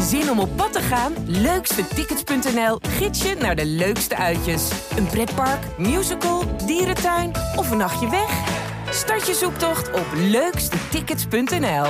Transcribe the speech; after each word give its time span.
Zin 0.00 0.30
om 0.30 0.38
op 0.38 0.56
pad 0.56 0.72
te 0.72 0.80
gaan? 0.80 1.12
Leukstetickets.nl 1.26 2.78
gids 2.88 3.22
je 3.22 3.34
naar 3.34 3.56
de 3.56 3.66
leukste 3.66 4.16
uitjes. 4.16 4.70
Een 4.96 5.06
pretpark, 5.06 5.78
musical, 5.78 6.56
dierentuin 6.66 7.32
of 7.56 7.70
een 7.70 7.76
nachtje 7.76 8.10
weg? 8.10 8.30
Start 8.90 9.26
je 9.26 9.34
zoektocht 9.34 9.92
op 9.92 10.06
leukstetickets.nl. 10.14 11.86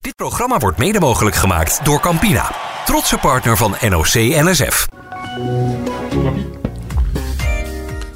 Dit 0.00 0.16
programma 0.16 0.58
wordt 0.58 0.78
mede 0.78 1.00
mogelijk 1.00 1.36
gemaakt 1.36 1.84
door 1.84 2.00
Campina, 2.00 2.54
trotse 2.84 3.18
partner 3.18 3.56
van 3.56 3.76
NOC 3.88 4.14
NSF. 4.14 4.88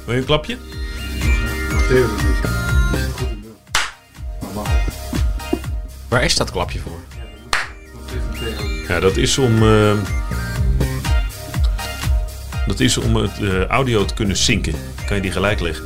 Wil 0.05 0.13
je 0.13 0.19
een 0.19 0.25
klapje? 0.25 0.57
Waar 6.09 6.23
is 6.23 6.35
dat 6.35 6.51
klapje 6.51 6.79
voor? 6.79 7.08
Ja, 8.89 8.99
dat 8.99 9.17
is 9.17 9.37
om. 9.37 9.63
eh, 9.63 9.91
dat 12.67 12.79
is 12.79 12.97
om 12.97 13.15
het 13.15 13.39
eh, 13.41 13.65
audio 13.65 14.05
te 14.05 14.13
kunnen 14.13 14.35
synken. 14.37 14.73
Kan 15.05 15.15
je 15.15 15.21
die 15.21 15.31
gelijk 15.31 15.59
leggen? 15.59 15.85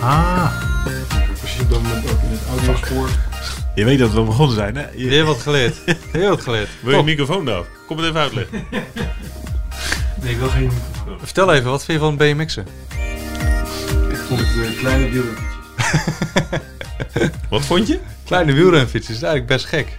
Ah, 0.00 0.52
Als 1.42 1.54
je 1.56 1.62
op 1.62 1.70
dat 1.70 1.82
moment 1.82 2.04
ook 2.10 2.22
in 2.22 2.28
het 2.30 2.40
audiospoor... 2.48 3.08
Je 3.74 3.84
weet 3.84 3.98
dat 3.98 4.12
we 4.12 4.20
begonnen 4.22 4.56
zijn, 4.56 4.76
hè? 4.76 4.84
weer 4.96 5.24
wat 5.24 5.40
geleerd. 5.42 5.76
Heel 6.12 6.28
wat 6.28 6.40
geleerd. 6.40 6.68
Wil 6.80 6.96
je 6.98 7.04
microfoon 7.04 7.48
eraf? 7.48 7.66
Kom 7.86 7.96
het 7.96 8.06
even 8.06 8.20
uitleggen. 8.20 8.64
Nee, 10.22 10.32
ik 10.32 10.38
wil 10.38 10.48
geen... 10.48 10.70
Vertel 11.22 11.52
even, 11.54 11.70
wat 11.70 11.84
vind 11.84 11.98
je 12.00 12.04
van 12.04 12.16
BMX'en? 12.16 12.66
Ik 14.10 14.16
vond 14.28 14.40
het 14.40 14.48
eh, 14.66 14.78
kleine 14.78 15.08
wielrenfietsjes. 15.10 16.60
Wat 17.50 17.64
vond 17.64 17.86
je? 17.86 17.98
Kleine 18.24 18.52
wielrenfietsen 18.52 19.14
is 19.14 19.22
eigenlijk 19.22 19.52
best 19.52 19.64
gek. 19.66 19.98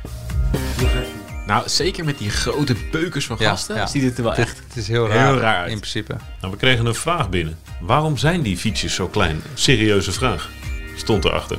Nou, 1.50 1.70
zeker 1.70 2.06
met 2.06 2.18
die 2.18 2.30
grote 2.30 2.76
beukers 2.92 3.26
van 3.26 3.38
gasten, 3.38 3.76
ja. 3.76 3.88
ziet 3.88 4.04
het 4.04 4.18
er 4.18 4.24
wel 4.24 4.36
echt 4.36 4.62
Het 4.68 4.78
is 4.78 4.88
heel 4.88 5.06
Heel 5.06 5.16
raar, 5.16 5.38
raar 5.38 5.58
uit. 5.62 5.72
in 5.72 5.78
principe. 5.80 6.16
Nou, 6.42 6.54
we 6.54 6.60
kregen 6.60 6.86
een 6.86 6.96
vraag 6.96 7.30
binnen. 7.30 7.58
Waarom 7.82 8.18
zijn 8.18 8.42
die 8.42 8.58
fietsjes 8.58 8.94
zo 8.94 9.08
klein? 9.08 9.42
Serieuze 9.54 10.12
vraag. 10.12 10.50
Stond 10.98 11.26
erachter. 11.26 11.58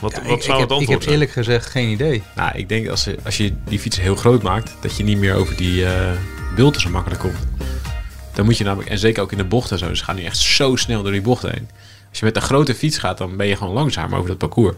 Wat, 0.00 0.12
Ja, 0.12 0.22
wat 0.22 0.36
ik, 0.36 0.42
zou 0.42 0.42
ik 0.42 0.42
het 0.42 0.48
heb, 0.48 0.60
ik 0.60 0.70
antwoord 0.70 0.88
heb 0.88 1.02
zijn? 1.02 1.12
eerlijk 1.14 1.30
gezegd 1.30 1.66
geen 1.66 1.88
idee. 1.88 2.22
Nou, 2.36 2.58
ik 2.58 2.68
denk 2.68 2.88
als, 2.88 3.08
als 3.24 3.36
je 3.36 3.52
die 3.64 3.78
fietsen 3.78 4.02
heel 4.02 4.16
groot 4.16 4.42
maakt, 4.42 4.76
dat 4.80 4.96
je 4.96 5.04
niet 5.04 5.18
meer 5.18 5.34
over 5.34 5.56
die 5.56 5.84
eh 5.86 6.10
bulten 6.54 6.80
zo 6.80 6.90
makkelijk 6.90 7.20
komt. 7.20 7.38
Dan 8.34 8.44
moet 8.44 8.58
je 8.58 8.64
namelijk, 8.64 8.90
en 8.90 8.98
zeker 8.98 9.22
ook 9.22 9.32
in 9.32 9.38
de 9.38 9.44
bochten 9.44 9.78
zo, 9.78 9.94
ze 9.94 10.04
gaan 10.04 10.16
nu 10.16 10.22
echt 10.24 10.36
zo 10.38 10.76
snel 10.76 11.02
door 11.02 11.12
die 11.12 11.20
bochten 11.20 11.50
heen. 11.50 11.68
Als 12.10 12.18
je 12.18 12.24
met 12.24 12.36
een 12.36 12.42
grote 12.42 12.74
fiets 12.74 12.98
gaat, 12.98 13.18
dan 13.18 13.36
ben 13.36 13.46
je 13.46 13.56
gewoon 13.56 13.72
langzaam 13.74 14.14
over 14.14 14.28
dat 14.28 14.38
parcours. 14.38 14.74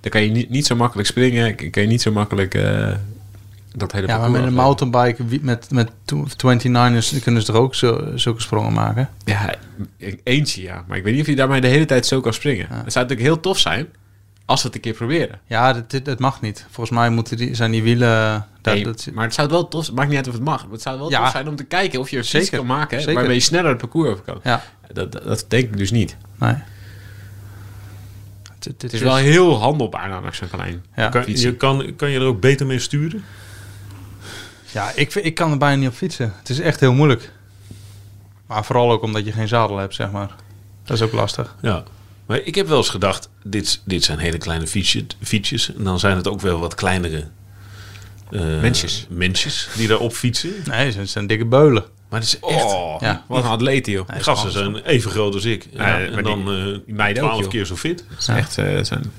Dan 0.00 0.10
kan 0.10 0.22
je 0.22 0.30
niet, 0.30 0.50
niet 0.50 0.66
zo 0.66 0.76
makkelijk 0.76 1.08
springen, 1.08 1.70
kan 1.70 1.82
je 1.82 1.88
niet 1.88 2.02
zo 2.02 2.12
makkelijk 2.12 2.54
eh, 2.54 2.92
dat 3.76 3.92
hele 3.92 4.06
Ja, 4.06 4.18
maar 4.18 4.30
met 4.30 4.42
een 4.42 4.54
mountainbike 4.54 5.24
met, 5.40 5.70
met 5.70 5.90
29ers 6.12 7.22
kunnen 7.22 7.42
ze 7.42 7.46
toch 7.52 7.56
ook 7.56 7.74
zo, 7.74 8.10
zulke 8.14 8.40
sprongen 8.42 8.72
maken? 8.72 9.08
Ja, 9.24 9.54
eentje 10.22 10.62
ja. 10.62 10.84
Maar 10.88 10.96
ik 10.96 11.02
weet 11.02 11.12
niet 11.12 11.22
of 11.22 11.28
je 11.28 11.36
daarmee 11.36 11.60
de 11.60 11.66
hele 11.68 11.84
tijd 11.84 12.06
zo 12.06 12.20
kan 12.20 12.32
springen. 12.34 12.66
Ja. 12.70 12.82
Het 12.84 12.92
zou 12.92 13.04
natuurlijk 13.04 13.20
heel 13.20 13.40
tof 13.40 13.58
zijn 13.58 13.86
als 14.44 14.60
we 14.62 14.66
het 14.66 14.76
een 14.76 14.82
keer 14.82 14.92
proberen. 14.94 15.40
Ja, 15.46 15.72
dat, 15.72 15.90
dit- 15.90 16.04
dat 16.04 16.18
mag 16.18 16.40
niet. 16.40 16.66
Volgens 16.70 16.98
mij 16.98 17.10
moeten 17.10 17.36
die, 17.36 17.54
zijn 17.54 17.70
die 17.70 17.82
wielen... 17.82 18.46
Dat, 18.60 18.74
Nee, 18.74 18.84
dat, 18.84 19.08
maar 19.12 19.24
het 19.24 19.34
zou 19.34 19.48
wel 19.48 19.68
tof 19.68 19.84
zijn. 19.84 19.96
Maakt 19.96 20.08
niet 20.08 20.16
uit 20.16 20.26
of 20.28 20.32
het 20.34 20.42
mag. 20.44 20.62
maar 20.62 20.72
Het 20.72 20.82
zou 20.82 20.98
wel 20.98 21.10
Ja. 21.10 21.22
tof 21.22 21.30
zijn 21.30 21.48
om 21.48 21.56
te 21.56 21.64
kijken 21.64 22.00
of 22.00 22.10
je 22.10 22.22
Zeker, 22.22 22.56
kan 22.56 22.66
maken 22.66 22.98
zeker. 23.00 23.14
waarmee 23.14 23.34
je 23.34 23.40
sneller 23.40 23.68
het 23.68 23.78
parcours 23.78 24.10
over 24.10 24.24
kan. 24.24 24.40
ja, 24.42 24.62
Dat, 24.92 25.12
dat, 25.12 25.22
dat 25.24 25.44
denk 25.48 25.64
ik 25.64 25.76
dus 25.76 25.90
niet. 25.90 26.16
nee. 26.38 26.54
Het, 28.54 28.64
het, 28.64 28.82
Het 28.82 28.92
is 28.92 29.00
wel 29.00 29.16
heel 29.16 29.58
handelbaar 29.60 30.08
namelijk 30.08 30.36
zo'n 30.36 30.48
klein 30.50 30.84
Ja. 30.96 31.08
Kan, 31.08 31.22
je 31.26 31.54
kan, 31.56 31.92
kan 31.96 32.10
je 32.10 32.18
er 32.18 32.24
ook 32.26 32.40
beter 32.40 32.66
mee 32.66 32.78
sturen? 32.78 33.24
Ja, 34.72 34.92
ik, 34.94 35.12
vind- 35.12 35.24
ik 35.24 35.34
kan 35.34 35.50
er 35.50 35.58
bijna 35.58 35.76
niet 35.76 35.88
op 35.88 35.94
fietsen. 35.94 36.32
Het 36.38 36.48
is 36.48 36.60
echt 36.60 36.80
heel 36.80 36.92
moeilijk. 36.92 37.32
Maar 38.46 38.64
vooral 38.64 38.90
ook 38.90 39.02
omdat 39.02 39.24
je 39.24 39.32
geen 39.32 39.48
zadel 39.48 39.76
hebt, 39.76 39.94
zeg 39.94 40.10
maar. 40.10 40.34
Dat 40.84 40.96
is 40.96 41.02
ook 41.02 41.12
lastig. 41.12 41.54
Ja. 41.62 41.82
Maar 42.26 42.38
ik 42.40 42.54
heb 42.54 42.68
wel 42.68 42.76
eens 42.78 42.88
gedacht, 42.88 43.28
dit, 43.42 43.80
dit 43.84 44.04
zijn 44.04 44.18
hele 44.18 44.38
kleine 44.38 44.66
fietsje, 44.66 45.06
fietsjes. 45.22 45.74
En 45.74 45.84
dan 45.84 45.98
zijn 45.98 46.16
het 46.16 46.28
ook 46.28 46.40
wel 46.40 46.58
wat 46.58 46.74
kleinere 46.74 47.28
eh, 48.30 48.40
Mensjes. 48.40 49.06
mensjes 49.10 49.68
die 49.76 49.88
daarop 49.88 50.12
fietsen. 50.12 50.52
Nee, 50.64 50.90
ze 50.92 51.06
zijn 51.06 51.26
dikke 51.26 51.44
beulen. 51.44 51.84
Maar 52.08 52.20
het 52.20 52.28
is 52.28 52.38
echt... 52.40 52.64
Oh, 52.64 52.96
Ja. 53.00 53.24
wat 53.28 53.44
een 53.44 53.50
atleet, 53.50 53.86
joh. 53.86 54.08
Die 54.08 54.22
gasten 54.22 54.52
zijn 54.52 54.76
even 54.76 55.10
groot 55.10 55.34
als 55.34 55.44
ik. 55.44 55.66
Ja, 55.72 55.86
Ja, 55.98 56.08
maar 56.10 56.18
en 56.18 56.24
dan 56.24 56.44
die- 56.44 56.72
eh 56.72 56.78
die 56.86 56.94
meiden 56.94 57.22
ook, 57.22 57.28
12 57.28 57.42
joh. 57.42 57.50
keer 57.52 57.64
zo 57.66 57.76
fit. 57.76 58.04
Het 58.08 58.18
is 58.18 58.28
echt, 58.28 58.58
eh, 58.58 58.64
het 58.74 58.86
zijn 58.86 59.12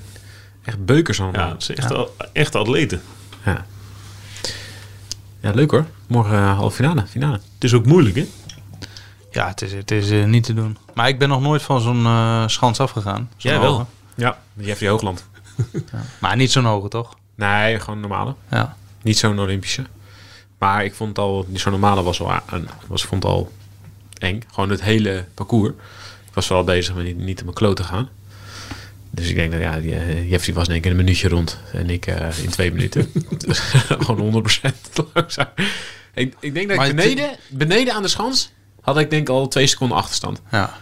echt 0.64 0.84
beukers 0.84 1.20
allemaal. 1.20 1.46
Ja, 1.46 1.52
het 1.52 1.62
zijn 1.62 1.78
echt, 1.78 1.92
al- 1.92 2.14
echte 2.32 2.58
atleten. 2.58 3.02
Ja. 3.44 3.66
Ja, 5.40 5.50
leuk 5.50 5.70
hoor. 5.70 5.86
Morgen 6.06 6.32
uh, 6.38 6.56
halve 6.56 6.76
finale. 6.76 7.06
finale. 7.06 7.32
Het 7.54 7.64
is 7.64 7.74
ook 7.74 7.86
moeilijk, 7.86 8.16
hè? 8.16 8.26
Ja, 9.30 9.48
het 9.48 9.62
is, 9.62 9.72
het 9.72 9.90
is 9.90 10.10
eh, 10.10 10.24
niet 10.24 10.44
te 10.44 10.54
doen. 10.54 10.76
Maar 10.94 11.08
ik 11.08 11.18
ben 11.18 11.28
nog 11.28 11.40
nooit 11.40 11.62
van 11.62 11.80
zo'n 11.80 12.04
eh, 12.06 12.42
schans 12.46 12.80
afgegaan. 12.80 13.30
Zo'n 13.36 13.50
Jij 13.50 13.60
wel. 13.60 13.72
hoge. 13.72 13.84
Ja, 14.14 14.38
Jeffrey 14.54 14.88
Hoogland. 14.90 15.24
Maar 16.20 16.36
niet 16.36 16.50
zo'n 16.50 16.64
hoge, 16.64 16.88
toch? 16.88 17.16
Nee, 17.34 17.80
gewoon 17.80 18.00
normale. 18.00 18.34
Ja. 18.50 18.76
Niet 19.02 19.18
zo'n 19.18 19.38
Olympische. 19.38 19.84
Maar 20.58 20.84
ik 20.84 20.94
vond 20.94 21.18
al, 21.18 21.44
die 21.48 21.58
zo'n 21.58 21.72
normale 21.72 22.02
was 22.02 22.20
al, 22.20 22.32
aan- 22.32 22.68
was, 22.86 23.04
vond 23.04 23.24
al 23.24 23.52
eng. 24.18 24.42
Gewoon 24.52 24.70
het 24.70 24.82
hele 24.82 25.24
parcours. 25.34 25.70
Ik 26.26 26.34
was 26.34 26.46
vooral 26.46 26.64
bezig 26.64 26.94
met 26.94 27.04
niet, 27.04 27.16
niet 27.18 27.38
op 27.38 27.44
mijn 27.44 27.56
kloot 27.56 27.76
te 27.76 27.84
gaan. 27.84 28.08
Dus 29.10 29.28
ik 29.28 29.34
denk 29.34 29.52
dat 29.52 29.60
ja, 29.60 29.76
eh, 29.78 30.30
Jeffrey 30.30 30.54
was 30.54 30.66
in 30.66 30.72
één 30.72 30.80
keer 30.82 30.90
een 30.90 30.96
minuutje 30.96 31.28
rond. 31.28 31.58
En 31.72 31.90
ik 31.90 32.06
eh, 32.06 32.38
in 32.42 32.50
twee 32.50 32.72
minuten. 32.72 33.10
dus 33.46 33.58
gewoon 33.98 34.44
100% 34.48 34.80
te 34.92 35.06
langzaam. 35.14 35.46
Ik, 36.14 36.34
ik 36.40 36.54
denk 36.54 36.68
dat 36.68 36.76
Maar 36.76 36.86
ik 36.88 36.92
het- 36.96 37.02
beneden, 37.04 37.30
beneden 37.48 37.94
aan 37.94 38.02
de 38.02 38.08
schans 38.08 38.52
had 38.80 38.98
ik 38.98 39.10
denk 39.10 39.28
al 39.28 39.48
twee 39.48 39.66
seconden 39.66 39.96
achterstand. 39.96 40.40
ja. 40.50 40.78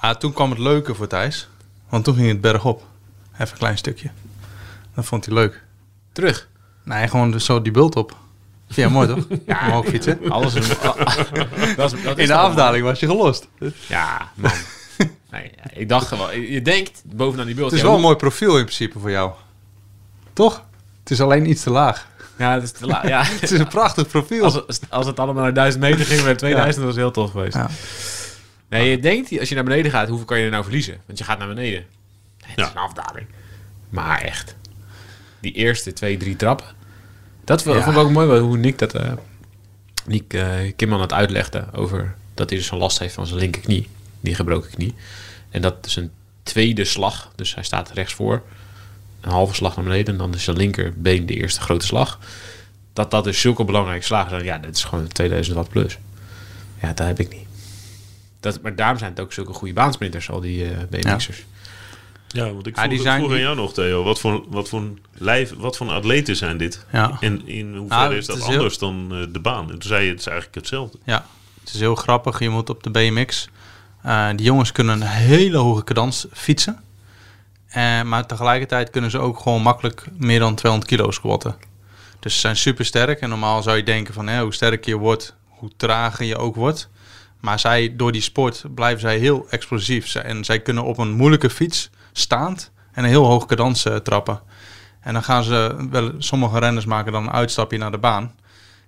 Maar 0.00 0.18
toen 0.18 0.32
kwam 0.32 0.50
het 0.50 0.58
leuke 0.58 0.94
voor 0.94 1.06
Thijs. 1.06 1.48
Want 1.88 2.04
toen 2.04 2.14
ging 2.14 2.28
het 2.28 2.40
bergop. 2.40 2.86
Even 3.34 3.48
een 3.52 3.58
klein 3.58 3.78
stukje. 3.78 4.10
Dat 4.94 5.04
vond 5.04 5.24
hij 5.24 5.34
leuk. 5.34 5.62
Terug. 6.12 6.48
Nee, 6.82 7.08
gewoon 7.08 7.30
dus 7.30 7.44
zo 7.44 7.62
die 7.62 7.72
bult 7.72 7.96
op. 7.96 8.16
Je 8.66 8.88
mooi, 8.88 9.08
toch? 9.08 9.26
Ja, 9.46 9.66
omhoog 9.66 9.86
fietsen. 9.86 10.30
Alles 10.30 10.52
dat 10.52 10.62
is, 10.62 10.68
dat 11.76 11.92
is 11.92 12.02
In 12.16 12.26
de 12.26 12.34
afdaling 12.34 12.84
was 12.84 13.00
je 13.00 13.06
gelost. 13.06 13.48
Ja, 13.86 14.30
man. 14.34 14.50
Nee, 15.34 15.50
ik 15.72 15.88
dacht 15.88 16.06
gewoon, 16.06 16.40
je 16.40 16.62
denkt 16.62 17.02
bovenaan 17.04 17.46
die 17.46 17.54
beeld. 17.54 17.72
is 17.72 17.78
ja, 17.80 17.84
wel 17.86 17.94
een 17.94 18.00
mooi 18.00 18.16
profiel 18.16 18.56
in 18.56 18.64
principe 18.64 18.98
voor 18.98 19.10
jou. 19.10 19.32
Toch? 20.32 20.64
Het 21.00 21.10
is 21.10 21.20
alleen 21.20 21.48
iets 21.50 21.62
te 21.62 21.70
laag. 21.70 22.08
Ja, 22.38 22.54
dat 22.54 22.62
is 22.62 22.70
te 22.72 22.86
laat. 22.86 23.06
Ja. 23.08 23.22
Het 23.40 23.42
is 23.50 23.58
een 23.58 23.68
prachtig 23.68 24.06
profiel. 24.08 24.44
Als, 24.44 24.54
het- 24.54 24.80
als 24.90 25.06
het 25.06 25.18
allemaal 25.20 25.42
naar 25.42 25.54
1000 25.54 25.82
meter 25.82 26.04
ging 26.04 26.22
bij 26.22 26.34
2000, 26.34 26.76
dat 26.76 26.86
was 26.86 26.96
heel 26.96 27.10
tof 27.10 27.30
geweest. 27.30 27.54
Ja. 27.54 27.68
Nee, 28.68 28.90
je 28.90 28.98
denkt, 28.98 29.38
als 29.38 29.48
je 29.48 29.54
naar 29.54 29.64
beneden 29.64 29.90
gaat, 29.90 30.08
hoeveel 30.08 30.26
kan 30.26 30.38
je 30.38 30.44
er 30.44 30.50
nou 30.50 30.62
verliezen? 30.62 31.00
Want 31.06 31.18
je 31.18 31.24
gaat 31.24 31.38
naar 31.38 31.48
beneden. 31.48 31.84
Het 32.44 32.52
Ja. 32.56 32.64
is 32.64 32.70
een 32.70 32.76
afdaling. 32.76 33.26
Maar 33.88 34.20
echt, 34.20 34.56
die 35.40 35.52
eerste 35.52 35.92
twee, 35.92 36.16
drie 36.16 36.36
trappen. 36.36 36.66
Dat 37.44 37.62
vond 37.62 37.86
ik 37.86 37.96
ook 37.96 38.10
mooi 38.10 38.38
hoe 38.40 38.56
Nick 38.56 38.78
dat... 38.78 38.94
eh 38.94 39.12
Nick 40.06 40.32
eh, 40.34 40.48
Kimman 40.76 41.00
het 41.00 41.12
uitlegde 41.12 41.66
over 41.72 42.14
dat 42.34 42.48
hij 42.50 42.58
dus 42.58 42.70
een 42.70 42.78
last 42.78 42.98
heeft 42.98 43.14
van 43.14 43.26
zijn 43.26 43.38
linkerknie. 43.38 43.88
Die 44.24 44.34
gebroken 44.34 44.70
knie. 44.70 44.94
En 45.50 45.62
dat 45.62 45.86
is 45.86 45.96
een 45.96 46.10
tweede 46.42 46.84
slag. 46.84 47.32
Dus 47.34 47.54
hij 47.54 47.64
staat 47.64 47.90
rechts 47.90 48.14
voor. 48.14 48.42
Een 49.20 49.30
halve 49.30 49.54
slag 49.54 49.76
naar 49.76 49.84
beneden. 49.84 50.12
En 50.14 50.18
dan 50.18 50.34
is 50.34 50.44
zijn 50.44 50.56
linkerbeen 50.56 51.26
de 51.26 51.34
eerste 51.34 51.60
grote 51.60 51.86
slag. 51.86 52.18
Dat 52.92 53.10
dat 53.10 53.24
dus 53.24 53.40
zulke 53.40 53.64
belangrijke 53.64 54.04
slagen 54.04 54.30
zijn. 54.30 54.44
Ja, 54.44 54.58
dat 54.58 54.76
is 54.76 54.84
gewoon 54.84 55.08
2000 55.08 55.56
watt 55.56 55.68
plus. 55.68 55.98
Ja, 56.82 56.92
dat 56.92 57.06
heb 57.06 57.20
ik 57.20 57.28
niet. 57.32 57.46
Dat, 58.40 58.62
maar 58.62 58.76
daarom 58.76 58.98
zijn 58.98 59.10
het 59.10 59.20
ook 59.20 59.32
zulke 59.32 59.52
goede 59.52 59.74
baansprinters, 59.74 60.30
al 60.30 60.40
die 60.40 60.64
eh 60.64 60.76
BMX'ers. 60.90 61.44
Ja, 62.28 62.52
want 62.52 62.66
ik 62.66 62.76
Ja, 62.76 62.82
vroeg, 62.82 63.00
zijn 63.02 63.18
vroeg 63.20 63.32
aan 63.32 63.40
jou 63.40 63.56
nog, 63.56 63.72
Theo. 63.74 64.02
Wat 64.02 64.20
voor, 64.20 64.44
wat 64.48 64.68
voor 64.68 64.82
lijf, 65.14 65.52
wat 65.56 65.76
voor 65.76 65.88
atleten 65.90 66.36
zijn 66.36 66.56
dit? 66.56 66.86
Ja. 66.92 67.16
En 67.20 67.46
in 67.48 67.76
hoeverre 67.76 68.02
Nou, 68.02 68.14
is 68.16 68.26
dat 68.26 68.36
is 68.36 68.44
heel- 68.44 68.52
anders 68.56 68.78
dan 68.78 69.08
eh, 69.12 69.26
de 69.32 69.38
baan? 69.38 69.64
En 69.70 69.78
toen 69.78 69.88
zei 69.88 70.04
je, 70.04 70.10
het 70.10 70.18
is 70.20 70.26
eigenlijk 70.26 70.56
hetzelfde. 70.56 70.98
Ja, 71.04 71.26
het 71.64 71.74
is 71.74 71.80
heel 71.80 71.94
grappig. 71.94 72.38
Je 72.38 72.48
moet 72.48 72.70
op 72.70 72.82
de 72.82 72.90
BMX. 72.90 73.48
Eh 74.04 74.28
die 74.28 74.46
jongens 74.46 74.72
kunnen 74.72 75.00
een 75.00 75.06
hele 75.06 75.56
hoge 75.56 75.84
cadans 75.84 76.26
fietsen. 76.32 76.82
Eh, 77.66 78.02
maar 78.02 78.26
tegelijkertijd 78.26 78.90
kunnen 78.90 79.10
ze 79.10 79.18
ook 79.18 79.38
gewoon 79.38 79.62
makkelijk 79.62 80.06
meer 80.18 80.38
dan 80.38 80.54
200 80.54 80.90
kilo 80.90 81.10
squatten. 81.10 81.56
Dus 82.20 82.34
ze 82.34 82.40
zijn 82.40 82.56
super 82.56 82.84
sterk. 82.84 83.20
En 83.20 83.28
normaal 83.28 83.62
zou 83.62 83.76
je 83.76 83.82
denken 83.82 84.14
van 84.14 84.38
hoe 84.38 84.54
sterker 84.54 84.88
je 84.90 84.96
wordt, 84.96 85.34
hoe 85.48 85.70
trager 85.76 86.24
je 86.24 86.36
ook 86.36 86.54
wordt. 86.54 86.88
Maar 87.40 87.58
zij, 87.58 87.96
door 87.96 88.12
die 88.12 88.20
sport 88.20 88.64
blijven 88.74 89.00
zij 89.00 89.18
heel 89.18 89.46
explosief. 89.50 90.14
En 90.14 90.44
zij 90.44 90.60
kunnen 90.60 90.84
op 90.84 90.98
een 90.98 91.12
moeilijke 91.12 91.50
fiets 91.50 91.90
staand 92.12 92.70
en 92.92 93.04
een 93.04 93.10
heel 93.10 93.24
hoog 93.24 93.46
cadans 93.46 93.84
eh, 93.84 93.96
trappen. 93.96 94.40
En 95.00 95.12
dan 95.12 95.22
gaan 95.22 95.44
ze, 95.44 95.86
wel, 95.90 96.12
sommige 96.18 96.58
renners 96.58 96.84
maken 96.84 97.12
dan 97.12 97.22
een 97.22 97.32
uitstapje 97.32 97.78
naar 97.78 97.90
de 97.90 97.98
baan. 97.98 98.34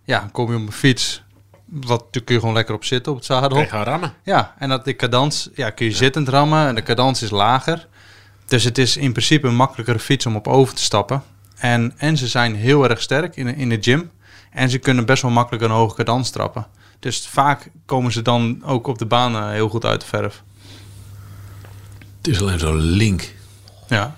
Ja, 0.04 0.20
dan 0.20 0.30
kom 0.30 0.50
je 0.50 0.56
op 0.56 0.66
een 0.66 0.72
fiets. 0.72 1.22
Wat 1.66 2.04
kun 2.10 2.34
je 2.34 2.38
gewoon 2.40 2.54
lekker 2.54 2.74
op 2.74 2.84
zitten 2.84 3.12
op 3.12 3.18
het 3.18 3.26
zadel. 3.26 3.58
Je 3.58 3.66
gaan 3.66 3.82
rammen. 3.84 4.12
Ja, 4.22 4.54
en 4.58 4.68
dat 4.68 4.84
de 4.84 4.96
cadans, 4.96 5.48
ja, 5.54 5.70
kun 5.70 5.86
je 5.86 5.92
zittend 5.92 6.28
rammen 6.28 6.66
en 6.66 6.74
de 6.74 6.82
cadans 6.82 7.22
is 7.22 7.30
lager. 7.30 7.86
Dus 8.46 8.64
het 8.64 8.78
is 8.78 8.96
in 8.96 9.12
principe 9.12 9.46
een 9.48 9.56
makkelijkere 9.56 9.98
fiets 9.98 10.26
om 10.26 10.36
op 10.36 10.48
over 10.48 10.74
te 10.74 10.82
stappen. 10.82 11.22
En, 11.56 11.92
en 11.96 12.16
ze 12.16 12.26
zijn 12.26 12.54
heel 12.56 12.88
erg 12.88 13.02
sterk 13.02 13.36
in, 13.36 13.46
de- 13.46 13.54
in 13.56 13.68
de 13.68 13.78
gym. 13.80 14.10
En 14.50 14.70
ze 14.70 14.78
kunnen 14.78 15.06
best 15.06 15.22
wel 15.22 15.30
makkelijk 15.30 15.64
een 15.64 15.70
hoge 15.70 15.94
cadans 15.96 16.30
trappen. 16.30 16.66
Dus 17.00 17.26
vaak 17.28 17.70
komen 17.86 18.12
ze 18.12 18.22
dan 18.22 18.62
ook 18.64 18.86
op 18.86 18.98
de 18.98 19.06
baan 19.06 19.36
eh, 19.36 19.48
heel 19.50 19.68
goed 19.68 19.84
uit 19.84 20.00
de 20.00 20.06
verf. 20.06 20.42
Het 22.16 22.26
is 22.28 22.40
alleen 22.40 22.58
zo 22.58 22.74
link. 22.74 23.34
Ja, 23.88 24.16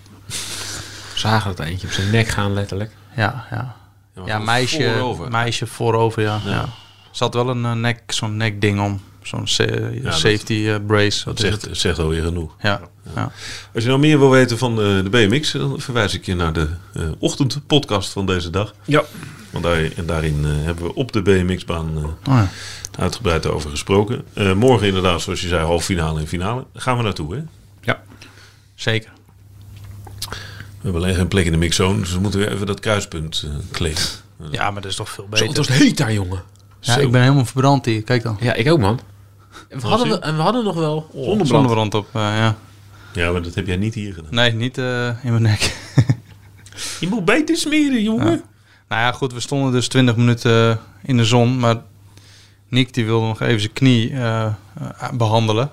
Zagen 1.14 1.56
dat 1.56 1.66
eentje 1.66 1.86
op 1.86 1.92
zijn 1.92 2.10
nek 2.10 2.28
gaan, 2.28 2.52
letterlijk. 2.54 2.92
ja, 3.16 3.46
ja. 3.50 3.76
Ja, 4.24 4.38
meisje 4.38 4.82
voorover. 4.92 5.30
meisje 5.30 5.66
voorover, 5.66 6.22
ja. 6.22 6.40
Ja. 6.44 6.50
ja. 6.50 6.68
Ze 7.10 7.25
had 7.25 7.34
wel 7.34 7.49
een 7.49 7.64
eh, 7.64 7.72
nek, 7.72 8.02
zo'n 8.12 8.37
nekding 8.37 8.81
om. 8.81 9.00
Zo'n 9.22 9.46
sa- 9.46 9.66
dat- 10.02 10.14
safety 10.14 10.64
eh, 10.69 10.76
brace. 10.87 11.25
Dat 11.25 11.38
zegt, 11.40 11.62
het? 11.62 11.78
zegt 11.78 11.99
alweer 11.99 12.22
genoeg. 12.25 12.55
Ja, 12.62 12.81
ja. 13.14 13.32
Als 13.75 13.82
je 13.82 13.88
nou 13.88 14.00
meer 14.00 14.19
wil 14.19 14.31
weten 14.31 14.58
van 14.58 14.76
de, 14.76 15.00
de 15.05 15.10
BMX, 15.10 15.52
dan 15.52 15.81
verwijs 15.81 16.14
ik 16.14 16.26
je 16.26 16.34
naar 16.34 16.52
de 16.52 16.69
eh, 16.94 17.02
ochtendpodcast 17.19 18.12
van 18.12 18.26
deze 18.26 18.50
dag. 18.50 18.75
Ja. 18.84 19.02
Want 19.50 19.64
daar, 19.64 19.84
en 19.96 20.06
daarin 20.06 20.40
eh, 20.44 20.50
hebben 20.64 20.84
we 20.84 20.94
op 20.94 21.12
de 21.12 21.22
BMX-baan 21.22 21.90
eh, 21.96 22.05
Oh, 22.05 22.10
ja. 22.25 22.49
uitgebreid 22.99 23.46
over 23.46 23.70
gesproken. 23.70 24.25
Eh, 24.32 24.52
morgen 24.52 24.87
inderdaad, 24.87 25.20
zoals 25.20 25.40
je 25.40 25.49
zei, 25.49 25.64
halffinale 25.64 26.20
en 26.20 26.26
finale. 26.28 26.64
Daar 26.72 26.82
gaan 26.82 26.96
we 26.96 27.02
naartoe, 27.02 27.34
hè? 27.34 27.40
Ja. 27.81 28.02
Zeker. 28.75 29.10
We 30.28 30.84
hebben 30.84 31.02
alleen 31.02 31.14
geen 31.14 31.28
plek 31.28 31.44
in 31.44 31.52
de 31.52 31.58
mixzone, 31.58 31.99
dus 32.00 32.12
we 32.12 32.20
moeten 32.20 32.40
weer 32.40 32.52
even 32.52 32.66
dat 32.66 32.81
kruispunt 32.81 33.43
eh 33.44 33.50
kleden. 33.70 34.02
Ja, 34.50 34.70
maar 34.70 34.82
dat 34.82 34.90
is 34.90 34.96
toch 34.96 35.08
veel 35.08 35.25
Zo, 35.25 35.31
beter. 35.31 35.46
het 35.46 35.56
was 35.56 35.69
heet 35.69 35.96
daar, 35.96 36.12
jongen. 36.12 36.43
Ja, 36.80 36.92
Zo. 36.92 37.00
ik 37.00 37.10
ben 37.10 37.22
helemaal 37.22 37.44
verbrand 37.44 37.84
hier. 37.84 38.02
Kijk 38.02 38.22
dan. 38.22 38.36
Ja, 38.40 38.54
ik 38.54 38.70
ook, 38.70 38.78
man. 38.80 39.00
En 39.69 39.80
we, 39.80 39.86
hadden, 39.86 40.08
we- 40.08 40.19
en 40.19 40.36
we 40.36 40.42
hadden 40.42 40.64
nog 40.64 40.75
wel... 40.75 40.96
Oh, 40.96 41.22
Zonnebrand. 41.25 41.48
Zonnebrand 41.48 41.94
op, 41.94 42.06
eh, 42.12 42.20
ja. 42.20 42.56
Ja, 43.12 43.30
maar 43.32 43.42
dat 43.42 43.54
heb 43.54 43.66
jij 43.66 43.76
niet 43.76 43.94
hier 43.94 44.12
gedaan. 44.14 44.34
Nee, 44.34 44.52
niet 44.52 44.78
eh, 44.78 45.06
in 45.25 45.30
mijn 45.30 45.42
nek. 45.42 45.76
Je 47.00 47.08
moet 47.08 47.25
beter 47.25 47.56
smeren, 47.56 48.02
jongen. 48.02 48.26
nou 48.88 49.02
ja, 49.02 49.12
goed, 49.12 49.32
we 49.32 49.40
stonden 49.40 49.72
dus 49.72 49.88
20 49.88 50.16
minuten 50.16 50.70
eh, 50.70 50.76
in 51.02 51.16
de 51.16 51.25
zon. 51.25 51.58
Maar 51.58 51.76
Nick 52.69 52.94
die 52.94 53.04
wilde 53.04 53.26
nog 53.26 53.40
even 53.40 53.60
zijn 53.60 53.72
knie 53.72 54.10
eh, 54.12 54.44
eh, 54.44 54.52
behandelen. 55.14 55.70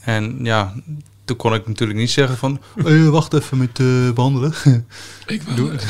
En 0.00 0.38
ja, 0.42 0.72
toen 1.28 1.36
kon 1.36 1.54
ik 1.54 1.66
natuurlijk 1.66 1.98
niet 1.98 2.10
zeggen 2.10 2.36
van... 2.36 2.60
"Eh, 2.84 3.08
wacht 3.08 3.34
even 3.34 3.58
met 3.58 3.78
eh, 3.78 4.10
behandelen. 4.14 4.52
Ik 5.26 5.42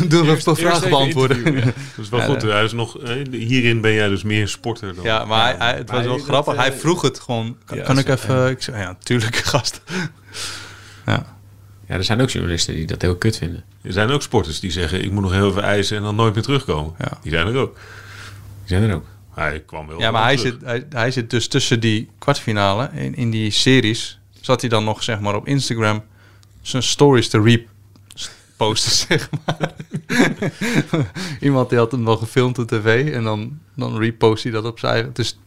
doe, 0.09 0.31
even 0.31 0.57
vragen 0.57 0.91
beantwoorden. 0.91 1.45
Dat 1.55 1.65
is 1.97 2.09
wel 2.09 2.21
Ja, 2.21 2.27
goed. 2.27 2.43
ja. 2.43 2.49
Hij 2.49 2.65
is 2.65 2.73
nog, 2.73 2.99
eh, 2.99 3.15
hierin 3.31 3.81
ben 3.81 3.93
jij 3.93 4.09
dus 4.09 4.23
meer 4.23 4.49
sporter 4.49 4.95
dan... 4.95 5.05
Ja, 5.05 5.25
maar 5.25 5.45
hij, 5.45 5.55
hij- 5.59 5.77
het 5.79 5.91
was 5.91 5.99
maar 5.99 6.09
wel 6.09 6.19
grappig. 6.19 6.57
hij 6.57 6.73
vroeg 6.73 7.03
het 7.03 7.21
gewoon. 7.21 7.57
Kan, 7.65 7.77
ja, 7.77 7.85
kan 7.85 7.99
ik 7.99 8.09
even... 8.09 8.51
Ik 8.51 8.63
zei, 8.63 8.77
ja, 8.81 8.97
tuurlijk, 9.03 9.37
gast. 9.37 9.81
ja. 11.07 11.37
Ja, 11.87 11.95
er 11.95 12.05
zijn 12.05 12.21
ook 12.21 12.31
journalisten 12.31 12.75
die 12.75 12.87
dat 12.87 13.03
heel 13.03 13.17
kut 13.17 13.37
vinden. 13.37 13.65
Er 13.83 13.93
zijn 13.93 14.11
ook 14.11 14.23
sporters 14.23 14.61
die 14.61 14.71
zeggen, 14.71 15.05
ik 15.05 15.11
moet 15.11 15.23
nog 15.23 15.33
heel 15.33 15.49
even 15.51 15.63
eisen 15.63 15.97
en 15.97 16.03
dan 16.03 16.15
nooit 16.15 16.35
meer 16.35 16.43
terugkomen. 16.43 16.95
Ja. 16.99 17.19
Die 17.23 17.33
zijn 17.33 17.47
er 17.47 17.57
ook. 17.57 17.75
Die 17.75 18.77
zijn 18.79 18.83
er 18.83 18.95
ook. 18.95 19.05
Hij 19.35 19.63
kwam 19.67 19.87
wel 19.87 20.01
ja, 20.01 20.11
maar 20.11 20.23
hij 20.25 20.37
terug. 20.37 20.53
zit, 20.53 20.63
hij, 20.65 20.87
hij 20.91 21.11
zit 21.11 21.31
dus 21.31 21.49
tussen 21.49 21.81
die 21.81 22.09
kwartfinale. 22.19 22.91
In, 22.95 23.15
in 23.17 23.31
die 23.31 23.51
series 23.51 24.19
zat 24.41 24.61
hij 24.61 24.71
dan 24.71 24.85
nog, 24.85 25.03
zeg 25.03 25.21
maar, 25.21 25.35
op 25.35 25.47
Instagram 25.47 26.03
zijn 26.63 26.83
stories 26.83 27.29
te 27.29 27.41
reposten, 28.57 28.91
zeg 29.09 29.29
maar. 29.45 29.73
Iemand 31.41 31.69
die 31.69 31.79
had 31.79 31.93
hem 31.93 32.05
wel 32.05 32.17
gefilmd 32.17 32.59
op 32.59 32.69
tv 32.69 33.13
en 33.13 33.25
dan, 33.25 33.59
dan 33.77 33.99
repost 33.99 34.43
hij 34.43 34.53
dat 34.53 34.65
op 34.65 34.79
zijn 34.79 34.93
eigen. 34.93 35.13
Dus 35.13 35.39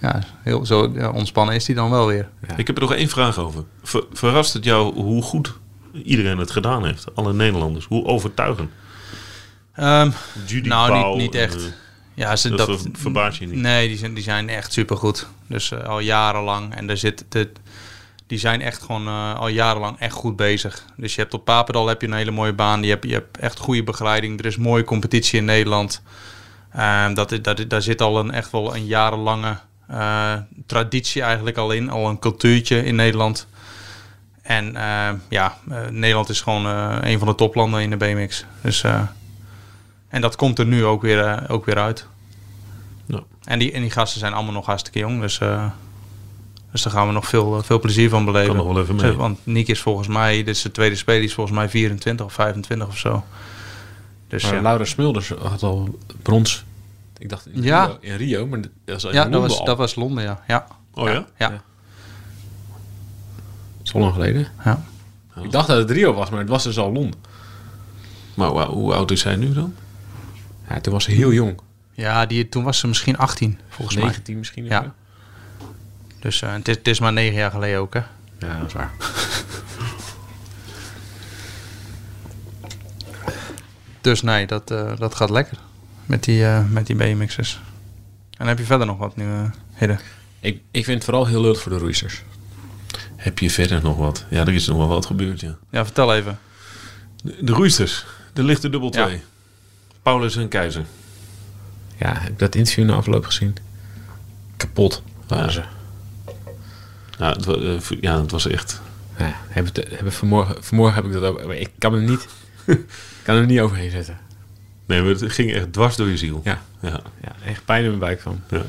ja, 0.00 0.22
heel 0.42 0.66
zo 0.66 0.90
ja, 0.94 1.10
ontspannen 1.10 1.54
is 1.54 1.66
hij 1.66 1.76
dan 1.76 1.90
wel 1.90 2.06
weer. 2.06 2.28
Ik 2.56 2.66
heb 2.66 2.76
er 2.76 2.82
nog 2.82 2.94
één 2.94 3.08
vraag 3.08 3.38
over. 3.38 3.64
Ver- 3.82 4.04
verrast 4.12 4.52
het 4.52 4.64
jou 4.64 4.94
hoe 4.94 5.22
goed 5.22 5.52
iedereen 6.04 6.38
het 6.38 6.50
gedaan 6.50 6.84
heeft? 6.86 7.14
Alle 7.14 7.32
Nederlanders. 7.32 7.84
Hoe 7.86 8.04
overtuigend? 8.04 8.70
Ehm, 9.74 10.10
Judy 10.46 10.68
nou, 10.68 10.90
Pauw, 10.90 11.16
niet, 11.16 11.34
echt. 11.34 11.56
eh, 11.56 11.62
Ja, 12.14 12.36
ze, 12.36 12.48
dat 12.48 12.58
dat, 12.66 12.80
ver- 12.82 12.90
verbaast 12.92 13.38
je 13.38 13.46
niet. 13.46 13.60
Nee, 13.60 13.88
die 13.88 13.96
zijn, 13.96 14.14
die 14.14 14.22
zijn 14.22 14.48
echt 14.48 14.72
supergoed. 14.72 15.26
Dus 15.46 15.70
eh, 15.70 15.82
al 15.84 16.00
jarenlang. 16.00 16.74
En 16.74 16.86
daar 16.86 16.96
zit 16.96 17.24
de, 17.28 17.50
die 18.30 18.38
zijn 18.38 18.60
echt 18.60 18.82
gewoon 18.82 19.06
eh, 19.06 19.34
al 19.34 19.48
jarenlang 19.48 19.98
echt 19.98 20.12
goed 20.14 20.36
bezig. 20.36 20.84
Dus 20.96 21.14
je 21.14 21.20
hebt 21.20 21.34
op 21.34 21.44
Papendal 21.44 21.86
heb 21.86 22.00
je 22.00 22.06
een 22.06 22.12
hele 22.12 22.30
mooie 22.30 22.52
baan. 22.52 22.82
Je 22.82 22.88
hebt, 22.88 23.04
je 23.04 23.12
hebt 23.12 23.38
echt 23.38 23.58
goede 23.58 23.82
begeleiding. 23.82 24.38
Er 24.38 24.46
is 24.46 24.56
mooie 24.56 24.84
competitie 24.84 25.38
in 25.38 25.44
Nederland. 25.44 26.02
Ehm, 26.72 27.14
dat, 27.14 27.32
is- 27.32 27.42
dat, 27.42 27.64
daar 27.68 27.82
zit 27.82 28.00
al 28.00 28.18
een, 28.18 28.30
echt 28.30 28.50
wel 28.50 28.74
een 28.74 28.86
jarenlange 28.86 29.56
eh, 29.88 30.32
traditie 30.66 31.22
eigenlijk 31.22 31.56
al 31.56 31.70
in. 31.72 31.90
Al 31.90 32.08
een 32.08 32.18
cultuurtje 32.18 32.84
in 32.84 32.94
Nederland. 32.94 33.46
En 34.42 34.76
eh, 34.76 35.08
ja, 35.28 35.56
Nederland 35.90 36.28
is 36.28 36.40
gewoon 36.40 36.64
een 37.04 37.18
van 37.18 37.28
de 37.28 37.34
toplanden 37.34 37.80
in 37.82 37.90
de 37.90 37.96
BMX. 37.96 38.44
Dus, 38.62 38.84
en 40.08 40.20
dat 40.20 40.36
komt 40.36 40.58
er 40.58 40.66
nu 40.66 40.84
ook 40.84 41.02
weer, 41.02 41.44
ook 41.48 41.64
weer 41.64 41.78
uit. 41.78 42.06
Ja. 43.06 43.20
En, 43.44 43.58
die, 43.58 43.72
en 43.72 43.80
die 43.80 43.90
gasten 43.90 44.20
zijn 44.20 44.32
allemaal 44.32 44.52
nog 44.52 44.66
hartstikke 44.66 44.98
jong. 44.98 45.20
Dus, 45.20 45.40
dus 46.72 46.82
daar 46.82 46.92
gaan 46.92 47.06
we 47.06 47.12
nog 47.12 47.26
veel, 47.26 47.56
eh, 47.56 47.62
veel 47.62 47.80
plezier 47.80 48.08
van 48.08 48.24
beleven. 48.24 48.46
Kan 48.54 48.64
nog 48.64 48.74
wel 48.74 48.82
even 48.82 48.96
mee. 48.96 49.12
Want 49.12 49.38
Nick 49.46 49.68
is 49.68 49.80
volgens 49.80 50.08
mij, 50.08 50.36
dit 50.36 50.48
is 50.56 50.62
de 50.62 50.70
tweede 50.70 50.96
speler, 50.96 51.22
is 51.22 51.34
volgens 51.34 51.56
mij 51.56 51.68
24 51.68 52.26
of 52.26 52.32
25 52.32 52.88
of 52.88 52.98
zo. 52.98 53.24
Dus 54.28 54.42
Maar 54.42 54.54
ja, 54.54 54.60
Laura 54.62 54.84
Smulders 54.84 55.28
had 55.28 55.62
al 55.62 55.98
brons. 56.22 56.64
Ik 57.18 57.28
dacht 57.28 57.46
in, 57.46 57.62
Ja. 57.62 57.84
Rio, 57.84 57.96
in 58.00 58.16
Rio, 58.16 58.46
maar 58.46 58.60
dat 58.84 59.02
was 59.02 59.12
ja 59.12 59.24
dat, 59.24 59.40
was, 59.40 59.58
al. 59.58 59.64
dat 59.64 59.76
was 59.76 59.94
Londen, 59.94 60.24
ja. 60.24 60.42
Ja, 60.46 60.66
Oh 60.94 61.08
ja? 61.08 61.26
ja. 61.38 61.62
Zo 63.82 63.98
lang 63.98 64.12
geleden. 64.12 64.46
ja. 64.64 64.82
Ik 65.42 65.50
dacht 65.52 65.66
dat 65.66 65.78
het 65.78 65.90
Rio 65.90 66.12
was, 66.14 66.30
maar 66.30 66.38
het 66.40 66.48
was 66.48 66.62
dus 66.62 66.78
al 66.78 66.92
Londen. 66.92 67.20
Maar 68.34 68.48
hoe, 68.48 68.62
hoe 68.64 68.94
oud 68.94 69.10
is 69.10 69.22
hij 69.24 69.36
nu 69.36 69.52
dan? 69.52 69.74
Ja, 70.68 70.80
toen 70.80 70.92
was 70.92 71.04
ze 71.04 71.10
heel 71.10 71.32
jong. 71.32 71.60
Ja, 71.92 72.26
die, 72.26 72.48
toen 72.48 72.64
was 72.64 72.78
ze 72.78 72.86
misschien 72.86 73.16
18, 73.18 73.58
volgens 73.68 73.96
mij. 73.96 74.04
19 74.06 74.38
misschien. 74.38 74.64
Ja. 74.64 74.94
Dus 76.20 76.42
eh, 76.42 76.52
het, 76.52 76.68
is, 76.68 76.76
het 76.76 76.88
is 76.88 77.00
maar 77.00 77.12
9 77.12 77.38
jaar 77.38 77.50
geleden 77.50 77.78
ook, 77.78 77.94
hè. 77.94 78.00
ja, 78.38 78.58
dat 78.58 78.66
is 78.66 78.72
waar. 78.72 78.90
Dus 84.00 84.22
nee, 84.22 84.46
dat, 84.46 84.70
eh, 84.70 84.92
dat 84.98 85.14
gaat 85.14 85.30
lekker 85.30 85.56
met 86.06 86.24
die, 86.24 86.44
eh, 86.46 86.64
met 86.68 86.86
die 86.86 86.96
BMX'ers. 86.96 87.60
En 88.36 88.46
heb 88.46 88.58
je 88.58 88.64
verder 88.64 88.86
nog 88.86 88.98
wat 88.98 89.16
nu, 89.16 89.24
eh 89.24 89.44
Hidde? 89.74 89.98
Ik, 90.40 90.60
ik 90.70 90.84
vind 90.84 90.96
het 90.96 91.04
vooral 91.04 91.26
heel 91.26 91.40
leuk 91.40 91.56
voor 91.56 91.72
de 91.72 91.78
roeisters. 91.78 92.22
Heb 93.16 93.38
je 93.38 93.50
verder 93.50 93.82
nog 93.82 93.96
wat? 93.96 94.24
Ja, 94.30 94.40
er 94.40 94.54
is 94.54 94.66
nog 94.66 94.76
wel 94.76 94.88
wat 94.88 95.06
gebeurd, 95.06 95.40
ja. 95.40 95.56
Ja, 95.70 95.84
vertel 95.84 96.14
even. 96.14 96.38
De, 97.22 97.36
de 97.44 97.52
roeisters. 97.52 98.06
De 98.32 98.42
lichte 98.42 98.70
dubbel 98.70 98.94
Ja. 98.94 99.04
2. 99.06 99.22
Paulus 100.02 100.36
en 100.36 100.48
Keizer. 100.48 100.84
Ja, 101.96 102.14
heb 102.18 102.30
ik 102.32 102.38
dat 102.38 102.54
interview 102.54 102.84
na 102.84 102.94
afloop 102.94 103.24
gezien? 103.24 103.56
Kapot 104.56 105.02
waren 105.26 105.44
Ja. 105.44 105.50
ze. 105.50 105.62
Ja, 107.20 107.30
het, 107.32 107.44
wa- 107.44 107.54
eh, 107.54 107.76
ja, 108.00 108.20
het 108.20 108.30
was 108.30 108.46
echt... 108.46 108.80
Ja, 109.18 109.34
heb 109.48 109.64
het, 109.64 109.76
heb 109.76 110.04
het 110.04 110.14
vanmorgen, 110.14 110.56
vanmorgen 110.64 110.94
heb 110.94 111.04
ik 111.04 111.12
dat 111.20 111.22
ook. 111.24 111.52
Ik 111.52 111.70
kan 111.78 111.92
hem 111.92 112.04
niet, 112.04 112.26
kan 113.24 113.36
hem 113.36 113.46
niet 113.46 113.60
overheen 113.60 113.90
zetten. 113.90 114.18
Nee, 114.86 115.00
maar 115.02 115.10
het 115.10 115.32
ging 115.32 115.52
echt 115.52 115.72
dwars 115.72 115.96
door 115.96 116.08
je 116.08 116.16
ziel. 116.16 116.40
Ja, 116.44 116.62
Ja, 116.80 117.00
ja 117.22 117.34
echt 117.44 117.64
pijn 117.64 117.80
in 117.82 117.88
mijn 117.88 118.00
buik 118.00 118.20
van. 118.20 118.40
ja. 118.50 118.62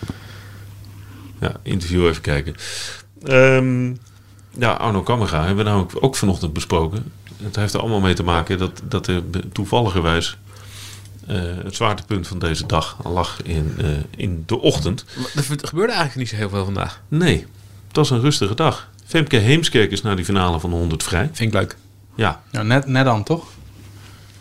ja 1.39 1.51
interview 1.63 2.07
even 2.07 2.21
kijken. 2.21 2.55
Ehm, 3.23 3.85
ja, 4.59 4.71
Arno 4.71 5.01
Kammerga 5.01 5.45
hebben 5.45 5.63
we 5.65 5.69
nou 5.71 5.81
ook, 5.81 5.91
ook 5.99 6.15
vanochtend 6.15 6.53
besproken. 6.53 7.11
Het 7.43 7.55
heeft 7.55 7.73
er 7.73 7.79
allemaal 7.79 7.99
mee 7.99 8.13
te 8.13 8.23
maken 8.23 8.57
dat, 8.57 8.81
dat 8.83 9.07
er 9.07 9.23
toevalligerwijs... 9.51 10.37
eh, 11.27 11.41
het 11.63 11.75
zwaartepunt 11.75 12.27
van 12.27 12.39
deze 12.39 12.65
dag 12.65 12.97
lag 13.03 13.41
in, 13.43 13.73
eh, 13.77 13.87
in 14.17 14.43
de 14.45 14.59
ochtend. 14.59 15.05
Maar 15.17 15.31
Er 15.35 15.67
gebeurde 15.67 15.93
eigenlijk 15.93 16.15
niet 16.15 16.29
zo 16.29 16.35
heel 16.35 16.49
veel 16.49 16.65
vandaag. 16.65 17.01
Nee, 17.07 17.45
het 17.91 17.99
was 17.99 18.09
een 18.09 18.21
rustige 18.21 18.55
dag. 18.55 18.89
Femke 19.05 19.37
Heemskerk 19.37 19.91
is 19.91 20.01
naar 20.01 20.15
die 20.15 20.25
finale 20.25 20.59
van 20.59 20.69
de 20.69 20.75
100 20.75 21.03
vrij. 21.03 21.29
Vind 21.33 21.39
ik 21.39 21.53
leuk. 21.53 21.77
Ja, 22.15 22.41
Ja, 22.51 22.61
net, 22.63 22.85
net 22.87 23.05
dan, 23.05 23.23
toch? 23.23 23.47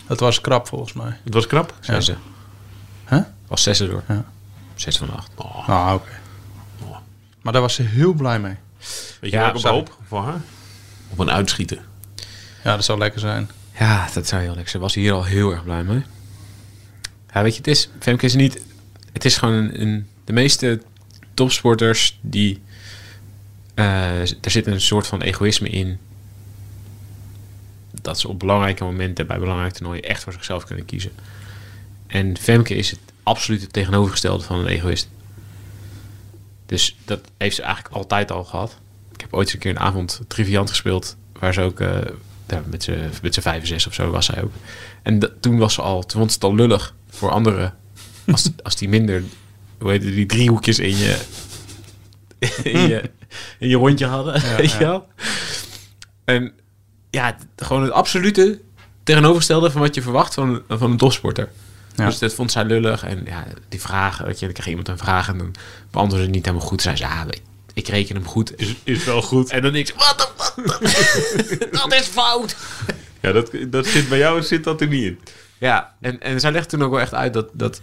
Dat 0.06 0.20
was 0.20 0.40
krap, 0.40 0.66
volgens 0.68 0.92
mij. 0.92 1.16
het 1.24 1.34
was 1.34 1.46
krap. 1.46 1.74
Zesde. 1.80 2.16
Huh? 3.08 3.20
Was 3.46 3.62
zesde 3.62 3.88
door. 3.88 4.02
Ja. 4.08 4.24
Zes 4.74 4.96
van 4.98 5.06
de 5.06 5.12
acht. 5.12 5.30
Ah, 5.68 5.90
oké. 5.94 6.08
Maar 7.42 7.52
daar 7.52 7.62
was 7.62 7.74
ze 7.74 7.82
heel 7.82 8.12
blij 8.12 8.40
mee. 8.40 8.54
Weet 9.20 9.30
je 9.30 9.36
Ja, 9.36 9.40
waar 9.42 9.54
op 9.54 9.62
hoop 9.64 9.96
voor 10.06 10.22
haar? 10.22 10.40
Op 11.08 11.18
een 11.18 11.30
uitschieten. 11.30 11.78
Ja, 12.64 12.74
dat 12.76 12.84
zou 12.84 12.98
lekker 12.98 13.20
zijn. 13.20 13.50
Ja, 13.78 14.08
dat 14.14 14.26
zou 14.26 14.42
heel 14.42 14.54
lekker. 14.54 14.70
Ze 14.70 14.78
was 14.78 14.94
hier 14.94 15.12
al 15.12 15.24
heel 15.24 15.50
erg 15.50 15.64
blij 15.64 15.82
mee. 15.84 16.02
Ja, 17.34 17.42
weet 17.42 17.52
je, 17.52 17.58
het 17.58 17.66
is, 17.66 17.88
Femke 17.98 18.24
is 18.26 18.34
niet, 18.34 18.62
het 19.12 19.24
is 19.24 19.36
gewoon 19.36 19.54
een, 19.54 19.80
een- 19.80 20.08
de 20.24 20.32
meeste 20.32 20.82
topsporters 21.34 22.18
die, 22.20 22.62
er 23.80 24.50
zit 24.50 24.66
een 24.66 24.80
soort 24.80 25.06
van 25.06 25.22
egoïsme 25.22 25.68
in. 25.68 25.98
Dat 28.02 28.20
ze 28.20 28.28
op 28.28 28.38
belangrijke 28.38 28.84
momenten 28.84 29.26
bij 29.26 29.38
belangrijke 29.38 29.76
toernooien 29.76 30.02
echt 30.02 30.22
voor 30.22 30.32
zichzelf 30.32 30.64
kunnen 30.64 30.84
kiezen. 30.84 31.12
En 32.06 32.38
Femke 32.38 32.74
is 32.74 32.90
het 32.90 33.00
absoluut 33.22 33.60
het 33.60 33.72
tegenovergestelde 33.72 34.44
van 34.44 34.58
een 34.58 34.66
egoïst. 34.66 35.08
Dus 36.66 36.96
dat 37.04 37.20
heeft 37.36 37.56
ze 37.56 37.62
eigenlijk 37.62 37.94
altijd 37.94 38.30
al 38.30 38.44
gehad. 38.44 38.76
Ik 39.12 39.20
heb 39.20 39.34
ooit 39.34 39.52
een 39.52 39.58
keer 39.58 39.70
een 39.70 39.78
avond 39.78 40.20
triviant 40.26 40.68
gespeeld, 40.68 41.16
waar 41.38 41.54
ze 41.54 41.60
ook 41.60 41.80
eh, 41.80 41.98
met 42.66 42.82
z'n 42.82 43.10
met 43.22 43.34
z'n 43.34 43.40
vijf, 43.40 43.66
zes 43.66 43.86
of 43.86 43.94
zo 43.94 44.10
was 44.10 44.26
zij 44.26 44.42
ook. 44.42 44.52
En 45.02 45.40
toen 45.40 45.58
was 45.58 45.74
ze 45.74 45.82
al, 45.82 46.06
toen 46.06 46.18
vond 46.18 46.32
ze 46.32 46.38
het 46.40 46.44
al 46.44 46.54
lullig 46.54 46.94
voor 47.10 47.30
anderen. 47.30 47.74
Als, 48.26 48.50
als 48.62 48.76
die 48.76 48.88
minder, 48.88 49.22
hoe 49.78 49.90
heet 49.90 50.04
het, 50.04 50.14
die 50.14 50.26
driehoekjes 50.26 50.78
in 50.78 50.96
je, 50.96 51.20
in 52.62 52.88
je, 52.88 53.10
in 53.58 53.68
je 53.68 53.76
rondje 53.76 54.06
hadden. 54.06 54.42
weet 54.56 54.72
je 54.72 54.78
wel? 54.78 55.06
En 56.24 56.52
ja, 57.10 57.26
het- 57.26 57.46
gewoon 57.66 57.82
het 57.82 57.92
absolute 57.92 58.60
tegenovergestelde 59.02 59.70
van 59.70 59.80
wat 59.80 59.94
je 59.94 60.02
verwacht 60.02 60.34
van, 60.34 60.62
van 60.68 60.90
een 60.90 60.96
topsporter. 60.96 61.48
Ja. 61.96 62.06
Dus 62.06 62.18
dat 62.18 62.34
vond 62.34 62.52
zij 62.52 62.64
lullig. 62.64 63.02
En 63.04 63.22
ja, 63.26 63.44
die 63.68 63.80
vragen, 63.80 64.26
weet 64.26 64.38
je, 64.38 64.44
dan 64.44 64.54
kreeg 64.54 64.66
iemand 64.66 64.88
een 64.88 64.98
vraag 64.98 65.28
en 65.28 65.38
dan 65.38 65.54
beantwoordde 65.90 66.16
ze 66.16 66.22
het 66.22 66.30
niet 66.34 66.44
helemaal 66.46 66.66
goed. 66.66 66.82
Zei 66.82 66.96
ze, 66.96 67.02
ja, 67.02 67.24
ik, 67.30 67.40
ik 67.74 67.88
reken 67.88 68.14
hem 68.14 68.26
goed. 68.26 68.52
Is, 68.60 68.74
is 68.84 69.04
wel 69.04 69.22
goed. 69.22 69.50
En 69.50 69.62
dan 69.62 69.72
niks. 69.72 69.92
Wat? 69.94 70.28
Dat 71.70 71.92
is 71.92 72.06
fout. 72.06 72.56
Ja, 73.20 73.32
dat, 73.32 73.50
dat 73.68 73.86
zit 73.86 74.08
bij 74.08 74.18
jou 74.18 74.42
zit 74.42 74.64
dat 74.64 74.80
er 74.80 74.86
niet 74.88 75.02
in. 75.04 75.18
Ja, 75.58 75.94
en, 76.00 76.20
en 76.20 76.40
zij 76.40 76.52
legt 76.52 76.68
toen 76.68 76.82
ook 76.82 76.90
wel 76.90 77.00
echt 77.00 77.14
uit 77.14 77.32
dat, 77.32 77.48
dat 77.52 77.80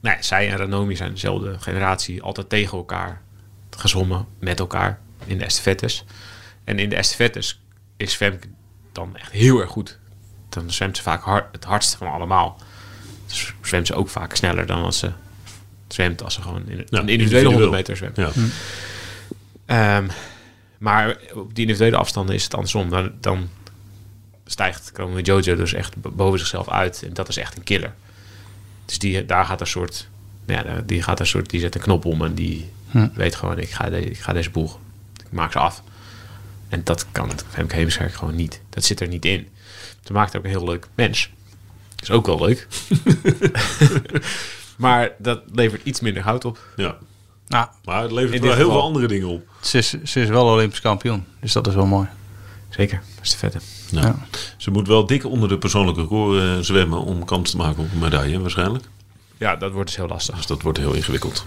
nou 0.00 0.16
ja, 0.16 0.22
zij 0.22 0.50
en 0.50 0.56
Ranomi 0.56 0.96
zijn 0.96 1.12
dezelfde 1.12 1.56
generatie, 1.58 2.22
altijd 2.22 2.48
tegen 2.48 2.78
elkaar 2.78 3.22
gezwommen, 3.80 4.26
met 4.38 4.58
elkaar 4.58 5.00
in 5.24 5.38
de 5.38 5.44
estafettes. 5.44 6.04
En 6.64 6.78
in 6.78 6.88
de 6.88 6.96
estafettes 6.96 7.60
is 7.96 8.14
Femke 8.14 8.46
dan 8.92 9.16
echt 9.16 9.32
heel 9.32 9.60
erg 9.60 9.70
goed. 9.70 9.98
Dan 10.48 10.70
zwemt 10.70 10.96
ze 10.96 11.02
vaak 11.02 11.22
hard, 11.22 11.52
het 11.52 11.64
hardst 11.64 11.94
van 11.94 12.08
allemaal. 12.12 12.58
Dus 13.26 13.54
zwemt 13.62 13.86
ze 13.86 13.94
ook 13.94 14.08
vaak 14.08 14.34
sneller 14.34 14.66
dan 14.66 14.82
als 14.82 14.98
ze 14.98 15.12
zwemt 15.88 16.22
als 16.22 16.34
ze 16.34 16.42
gewoon 16.42 16.68
in 16.68 16.76
Ja, 16.76 16.98
een 16.98 17.08
individuele 17.08 17.48
100 17.48 17.64
individueel. 17.64 17.70
meter 17.70 17.96
zwemt. 17.96 18.16
Ja. 18.16 18.30
Ehm, 19.66 20.08
maar 20.78 21.16
op 21.34 21.54
die 21.54 21.64
individuele 21.64 21.96
afstanden 21.96 22.34
is 22.34 22.44
het 22.44 22.54
andersom. 22.54 22.90
Dan, 22.90 23.12
dan 23.20 23.48
stijgt 24.46 24.92
Kromo 24.92 25.18
Jojo 25.18 25.56
dus 25.56 25.72
echt 25.72 25.94
boven 26.16 26.38
zichzelf 26.38 26.68
uit. 26.68 27.02
En 27.02 27.14
dat 27.14 27.28
is 27.28 27.36
echt 27.36 27.56
een 27.56 27.62
killer. 27.62 27.94
Dus 28.84 28.98
die, 28.98 29.26
daar 29.26 29.44
gaat 29.44 29.60
een 29.60 29.66
soort... 29.66 30.08
Ja, 30.46 30.82
die 30.86 31.02
gaat 31.02 31.20
een 31.20 31.26
soort... 31.26 31.50
Die 31.50 31.60
zet 31.60 31.74
een 31.74 31.80
knop 31.80 32.04
om 32.04 32.24
en 32.24 32.34
die 32.34 32.70
weet 33.14 33.34
gewoon... 33.34 33.58
Ik 33.58 33.70
ga, 33.70 33.90
de, 33.90 34.00
ik 34.10 34.18
ga 34.18 34.32
deze 34.32 34.50
boel... 34.50 34.78
Ik 35.24 35.32
maak 35.32 35.52
ze 35.52 35.58
af. 35.58 35.82
En 36.68 36.80
dat 36.84 37.06
kan 37.12 37.30
Femke 37.50 37.74
Heemskerk 37.74 38.14
gewoon 38.14 38.34
niet. 38.34 38.60
Dat 38.70 38.84
zit 38.84 39.00
er 39.00 39.08
niet 39.08 39.24
in. 39.24 39.48
Ze 40.04 40.12
maakt 40.12 40.36
ook 40.36 40.44
een 40.44 40.50
heel 40.50 40.64
leuk 40.64 40.86
mens. 40.94 41.30
Is 42.02 42.10
ook 42.10 42.26
wel 42.26 42.38
leuk. 42.46 42.66
maar 44.76 45.10
dat 45.18 45.40
levert 45.52 45.80
iets 45.84 46.00
minder 46.00 46.22
hout 46.22 46.44
op. 46.44 46.58
ja. 46.76 46.96
Nou, 47.48 47.66
Maar 47.84 48.02
het 48.02 48.12
levert 48.12 48.40
wel 48.40 48.42
heel 48.42 48.52
geval. 48.58 48.72
veel 48.72 48.82
andere 48.82 49.06
dingen 49.06 49.28
op. 49.28 49.48
ze 49.60 49.78
is, 49.78 50.02
ze 50.02 50.20
is 50.20 50.28
wel 50.28 50.46
Olympisch 50.46 50.80
kampioen. 50.80 51.24
Dus 51.40 51.52
dat 51.52 51.66
is 51.66 51.74
wel 51.74 51.86
mooi. 51.86 52.08
Zeker. 52.68 53.02
Dat 53.14 53.24
is 53.24 53.30
de 53.30 53.36
vette. 53.36 53.58
Nou, 53.90 54.06
Ja. 54.06 54.16
Ze 54.56 54.70
moet 54.70 54.86
wel 54.88 55.06
dik 55.06 55.24
onder 55.24 55.48
de 55.48 55.58
persoonlijke 55.58 56.00
record 56.00 56.40
eh, 56.42 56.58
zwemmen 56.58 56.98
om 57.04 57.24
kans 57.24 57.50
te 57.50 57.56
maken 57.56 57.82
op 57.84 57.92
een 57.92 57.98
medaille 57.98 58.40
waarschijnlijk. 58.40 58.84
Ja, 59.36 59.56
dat 59.56 59.72
wordt 59.72 59.86
dus 59.88 59.96
heel 59.96 60.06
lastig. 60.08 60.36
Dus 60.36 60.46
dat 60.46 60.62
wordt 60.62 60.78
heel 60.78 60.92
ingewikkeld. 60.92 61.46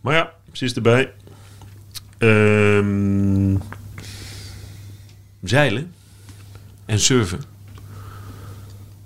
Maar 0.00 0.14
ja, 0.14 0.32
ze 0.56 0.64
is 0.64 0.74
erbij. 0.74 1.12
Ehm, 2.18 3.56
zeilen 5.42 5.94
en 6.84 7.00
surfen. 7.00 7.42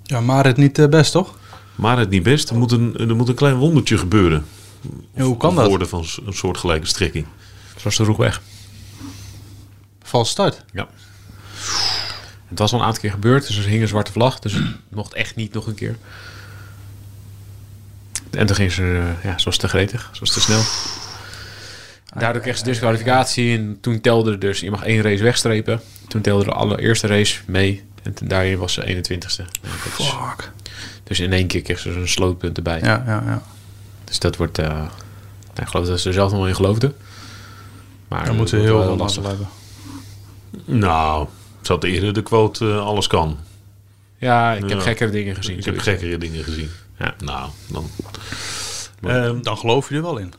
Ja, 0.03 0.21
maar 0.21 0.45
het 0.45 0.57
niet 0.57 0.79
eh, 0.79 0.87
best, 0.87 1.11
toch? 1.11 1.37
Maar 1.75 1.97
het 1.97 2.09
niet 2.09 2.23
best. 2.23 2.49
Er 2.49 2.57
moet 2.57 2.71
een, 2.71 2.97
er 2.97 3.15
moet 3.15 3.27
een 3.27 3.35
klein 3.35 3.55
wondertje 3.55 3.97
gebeuren. 3.97 4.45
Ja, 5.13 5.23
hoe 5.23 5.37
kan 5.37 5.55
dat? 5.55 5.67
Woorden 5.67 5.89
van 5.89 6.05
een 6.25 6.33
soortgelijke 6.33 6.87
strekking. 6.87 7.25
Zoals 7.75 7.97
de 7.97 8.03
roeg 8.03 8.17
weg. 8.17 8.41
Vals 10.03 10.29
start. 10.29 10.65
Ja. 10.73 10.87
Het 12.47 12.59
was 12.59 12.73
al 12.73 12.79
een 12.79 12.85
aantal 12.85 13.01
keer 13.01 13.11
gebeurd, 13.11 13.47
dus 13.47 13.57
er 13.57 13.63
hing 13.63 13.81
een 13.81 13.87
zwarte 13.87 14.11
vlag. 14.11 14.39
Dus 14.39 14.53
het 14.53 14.63
mocht 14.89 15.13
echt 15.13 15.35
niet 15.35 15.53
nog 15.53 15.67
een 15.67 15.75
keer. 15.75 15.97
En 18.29 18.45
toen 18.45 18.55
ging 18.55 18.71
ze, 18.71 19.13
eh, 19.17 19.23
ja, 19.23 19.37
ze 19.37 19.45
was 19.45 19.57
te 19.57 19.67
gretig, 19.67 20.09
ze 20.11 20.19
was 20.19 20.33
te 20.33 20.41
snel. 20.41 20.61
Daardoor 22.19 22.41
kreeg 22.41 22.57
ze 22.57 22.63
disqualificatie 22.63 23.57
en 23.57 23.77
toen 23.81 24.01
telde 24.01 24.31
er 24.31 24.39
dus, 24.39 24.59
je 24.59 24.71
mag 24.71 24.83
één 24.83 25.01
race 25.01 25.23
wegstrepen. 25.23 25.81
Toen 26.07 26.21
telde 26.21 26.43
de 26.43 26.51
allereerste 26.51 27.07
race 27.07 27.39
mee 27.45 27.83
en 28.03 28.13
toen, 28.13 28.27
daarin 28.27 28.57
was 28.57 28.73
ze 28.73 28.81
21ste. 28.85 29.43
Ja, 29.61 29.69
dat 29.83 29.99
is- 29.99 30.05
Fuck. 30.05 30.51
dus 31.03 31.19
in 31.19 31.33
één 31.33 31.47
keer 31.47 31.61
kreeg 31.61 31.79
ze 31.79 31.89
een 31.89 32.07
slootpunt 32.07 32.57
erbij. 32.57 32.79
Ja, 32.79 33.03
ja, 33.05 33.23
ja. 33.25 33.41
Dus 34.03 34.19
dat 34.19 34.35
wordt, 34.37 34.57
eh, 34.59 34.67
nou, 34.67 34.87
ik 35.55 35.67
geloof 35.67 35.87
dat 35.87 35.99
ze 35.99 36.07
er 36.07 36.13
zelf 36.13 36.29
nog 36.31 36.39
wel 36.39 36.47
in 36.49 36.55
geloofde. 36.55 36.93
Maar 38.07 38.25
Dan 38.25 38.35
moet 38.35 38.49
ze 38.49 38.55
heel 38.55 38.81
veel 38.83 38.97
lastig 38.97 39.23
hebben. 39.27 39.47
Nou, 40.65 41.27
ze 41.61 41.71
had 41.71 41.83
eerder 41.83 42.13
de 42.13 42.23
quote 42.23 42.69
eh, 42.71 42.85
alles 42.85 43.07
kan. 43.07 43.37
Ja, 44.17 44.53
ik 44.53 44.61
heb 44.69 44.77
Ja. 44.77 44.79
gekkere 44.83 45.11
dingen 45.11 45.35
gezien. 45.35 45.57
Ik 45.57 45.65
heb 45.65 45.79
gekkere 45.79 46.17
dingen 46.17 46.43
gezien. 46.43 46.69
Ja. 46.99 47.13
Nou, 47.19 47.49
dan... 47.67 47.89
Ehm, 49.03 49.41
Dan 49.41 49.57
geloof 49.57 49.89
je 49.89 49.95
er 49.95 50.01
wel 50.01 50.17
in. 50.17 50.33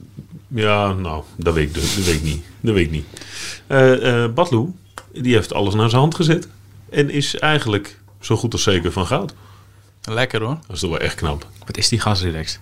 Ja, 0.54 0.92
nou, 0.92 1.22
dat 1.36 1.54
weet 1.54 1.66
ik, 1.68 1.74
dus- 1.74 1.94
dat 1.96 2.04
weet 2.04 2.14
ik 2.14 2.22
niet. 2.22 2.42
Dat 2.60 2.74
weet 2.74 2.84
ik 2.86 2.90
niet. 2.90 3.06
Eh 3.66 4.24
eh 4.24 4.32
Batloe, 4.32 4.70
die 5.12 5.34
heeft 5.34 5.52
alles 5.52 5.74
naar 5.74 5.88
zijn 5.88 6.00
hand 6.00 6.14
gezet. 6.14 6.48
En 6.90 7.10
is 7.10 7.38
eigenlijk 7.38 7.98
zo 8.20 8.36
goed 8.36 8.52
als 8.52 8.62
zeker 8.62 8.92
van 8.92 9.06
goud. 9.06 9.34
Lekker 10.04 10.42
hoor. 10.42 10.58
Dat 10.66 10.74
is 10.76 10.80
toch 10.80 10.90
wel 10.90 10.98
echt 10.98 11.14
knap. 11.14 11.46
Wat 11.66 11.76
is 11.76 11.88
die 11.88 12.00
gas 12.00 12.22
relaxed? 12.22 12.60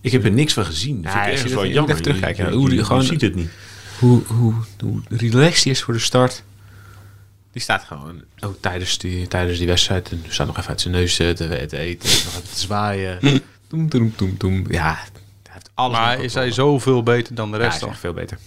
Ik 0.00 0.12
heb 0.12 0.24
er 0.24 0.30
niks 0.32 0.52
van 0.52 0.64
gezien. 0.64 1.02
Dat 1.02 1.12
Ja, 1.12 1.24
vind 1.24 1.38
ik 1.44 1.48
wel 1.54 1.62
dat- 1.62 1.72
jammer. 1.72 1.90
even 1.90 2.02
terugkijken. 2.02 2.44
Ja, 2.44 2.50
hoe 2.52 2.62
je- 2.62 2.68
die 2.68 2.78
je 2.78 2.84
gewoon- 2.84 3.02
ziet 3.02 3.20
het 3.20 3.34
niet. 3.34 3.50
Hoe, 3.98 4.22
hoe, 4.26 4.54
hoe 4.80 5.00
relaxed 5.08 5.62
die 5.62 5.72
is 5.72 5.82
voor 5.82 5.94
de 5.94 6.00
start. 6.00 6.42
Die 7.52 7.62
staat 7.62 7.84
gewoon 7.84 8.22
ook 8.40 8.56
tijdens 8.60 8.98
die, 8.98 9.28
tijdens 9.28 9.58
die 9.58 9.66
wedstrijd. 9.66 10.10
En 10.10 10.24
staat 10.28 10.46
nog 10.46 10.56
even 10.58 10.68
uit 10.68 10.80
zijn 10.80 10.94
neus 10.94 11.16
te, 11.16 11.32
te 11.34 11.78
eten. 11.78 12.08
Nog 12.08 12.34
even 12.34 12.42
te 12.52 12.58
zwaaien. 12.60 13.18
Toem, 13.68 13.88
toem, 13.88 14.16
toem, 14.16 14.36
toem. 14.36 14.64
Ja, 14.70 14.98
alles. 15.76 15.98
Maar 15.98 16.20
is 16.20 16.34
hij 16.34 16.50
zoveel 16.52 17.02
beter 17.02 17.34
dan 17.34 17.50
de 17.50 17.56
Ja, 17.56 17.62
hij 17.62 17.64
rest 17.64 17.74
is 17.76 17.80
dan? 17.82 17.90
echt 17.90 18.00
veel 18.00 18.12
beter. 18.12 18.38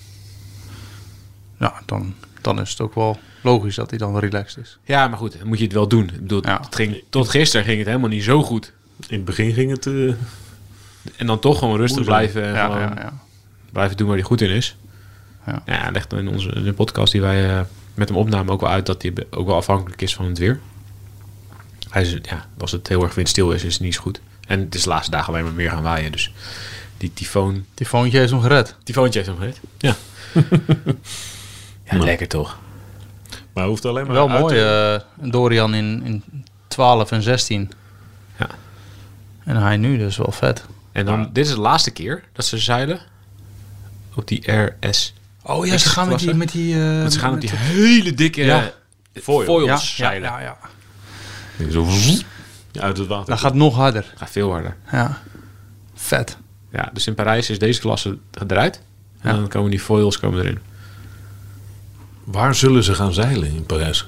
Ja, 1.60 1.82
dan, 1.86 2.14
dan 2.42 2.60
is 2.62 2.70
het 2.70 2.82
ook 2.82 2.96
wel 2.96 3.20
logisch 3.44 3.76
dat 3.76 3.90
hij 3.90 4.00
dan 4.00 4.18
relaxed 4.20 4.64
is. 4.64 4.78
Ja, 4.84 5.08
maar 5.08 5.18
goed, 5.18 5.38
dan 5.40 5.48
moet 5.48 5.58
je 5.58 5.64
het 5.64 5.74
wel 5.74 5.88
doen. 5.88 6.04
Ik 6.14 6.20
bedoel, 6.22 6.46
Ja. 6.46 6.60
het 6.64 6.76
ging, 6.76 7.04
tot 7.10 7.30
gisteren 7.30 7.66
ging 7.66 7.78
het 7.78 7.88
helemaal 7.88 8.10
niet 8.10 8.24
zo 8.24 8.44
goed. 8.44 8.74
In 9.08 9.16
het 9.16 9.26
begin 9.26 9.54
ging 9.54 9.72
het... 9.72 9.86
eh, 9.88 10.14
En 11.16 11.28
dan 11.28 11.40
toch 11.40 11.60
gewoon 11.60 11.78
rustig 11.78 12.06
blijven. 12.06 12.44
En 12.44 12.54
Ja, 12.54 12.66
gewoon 12.66 12.80
ja, 12.82 12.94
ja. 12.98 13.14
blijven 13.72 13.98
doen 13.98 14.08
waar 14.08 14.16
hij 14.16 14.26
goed 14.26 14.42
in 14.42 14.50
is. 14.50 14.76
Ja. 15.46 15.62
Ja, 15.66 15.92
legt 15.92 16.14
in 16.14 16.28
onze 16.28 16.50
in 16.50 16.64
de 16.64 16.74
podcast 16.74 17.12
die 17.12 17.22
wij 17.22 17.50
eh, 17.58 17.62
met 17.94 18.10
hem 18.10 18.18
opnamen 18.18 18.54
ook 18.54 18.62
wel 18.62 18.70
uit 18.70 18.86
dat 18.86 19.02
hij 19.02 19.14
ook 19.30 19.46
wel 19.48 19.56
afhankelijk 19.56 20.02
is 20.02 20.16
van 20.16 20.26
het 20.26 20.38
weer. 20.38 20.60
Hij 21.90 22.02
is, 22.02 22.18
ja, 22.22 22.46
als 22.58 22.72
het 22.72 22.88
heel 22.88 23.04
erg 23.04 23.16
windstil 23.16 23.52
is, 23.52 23.64
is 23.64 23.74
het 23.74 23.82
niet 23.82 23.94
zo 23.94 24.02
goed. 24.02 24.22
En 24.48 24.60
het 24.60 24.76
is 24.76 24.84
de 24.84 24.90
laatste 24.90 25.12
dagen 25.12 25.34
alleen 25.34 25.44
maar 25.44 25.54
meer 25.54 25.70
gaan 25.70 25.84
waaien. 25.84 26.12
Dus 26.12 26.32
die 27.00 27.14
tyfoon... 27.14 27.66
Die 27.74 27.86
foontje 27.88 28.18
heeft 28.20 28.32
hem 28.32 28.42
gered. 28.42 28.76
Tyfoontje 28.84 29.20
heeft 29.24 29.32
hem 29.32 29.40
gered. 29.40 29.60
Ja. 29.78 29.96
ja, 31.84 31.94
Nou. 31.94 32.06
lekker 32.06 32.28
toch. 32.28 32.58
maar 33.54 33.66
hoeft 33.66 33.86
alleen 33.86 34.06
maar 34.06 34.14
Wel 34.16 34.30
uit 34.30 34.40
mooi, 34.40 34.56
te- 34.56 35.04
eh, 35.20 35.30
Dorian 35.32 35.74
in, 35.74 36.02
in 36.04 36.24
12 36.68 37.12
en 37.12 37.22
16. 37.22 37.72
Ja. 38.40 38.48
En 39.44 39.56
hij 39.56 39.78
nu, 39.78 39.98
dus 39.98 40.18
wel 40.18 40.32
vet. 40.32 40.64
En 40.92 41.06
dan, 41.06 41.20
Ja. 41.20 41.30
dit 41.34 41.46
is 41.46 41.52
de 41.52 41.60
laatste 41.60 41.92
keer 41.92 42.24
dat 42.34 42.46
ze 42.46 42.58
zeilen 42.58 43.00
op 44.16 44.28
die 44.28 44.52
RS. 44.52 45.14
Oh 45.44 45.66
ja, 45.66 45.78
ze 45.78 45.90
gaan 45.90 46.08
met 46.10 46.20
die- 46.20 46.34
met 46.34 46.52
die... 46.52 46.76
uh, 46.76 47.00
Want 47.00 47.14
ze 47.14 47.20
gaan 47.20 47.34
op 47.34 47.42
die 47.42 47.50
hele 47.54 48.14
dikke 48.14 48.44
Ja. 48.44 48.72
foils 49.14 49.48
ja, 49.66 49.72
ja, 49.74 49.78
zeilen. 49.78 50.30
ja, 50.30 50.40
ja. 50.40 50.58
Zo 51.72 51.88
ja, 52.72 52.82
uit 52.82 52.98
het 52.98 53.08
water. 53.08 53.30
Dat 53.30 53.40
gaat 53.40 53.54
nog 53.54 53.76
harder. 53.76 54.14
Gaat 54.16 54.30
veel 54.30 54.52
harder. 54.52 54.76
Ja. 54.92 55.22
Vet. 55.96 56.38
Ja, 56.72 56.90
dus 56.94 57.08
in 57.08 57.14
Parijs 57.16 57.50
is 57.50 57.60
deze 57.60 57.80
klasse 57.80 58.18
eruit. 58.48 58.82
En 59.22 59.30
Ja. 59.32 59.40
dan 59.40 59.48
komen 59.48 59.70
die 59.70 59.80
foils 59.80 60.20
komen 60.20 60.40
erin. 60.40 60.60
Waar 62.24 62.56
zullen 62.56 62.84
ze 62.84 62.94
gaan 62.96 63.14
zeilen 63.14 63.50
in 63.56 63.66
Parijs? 63.66 64.08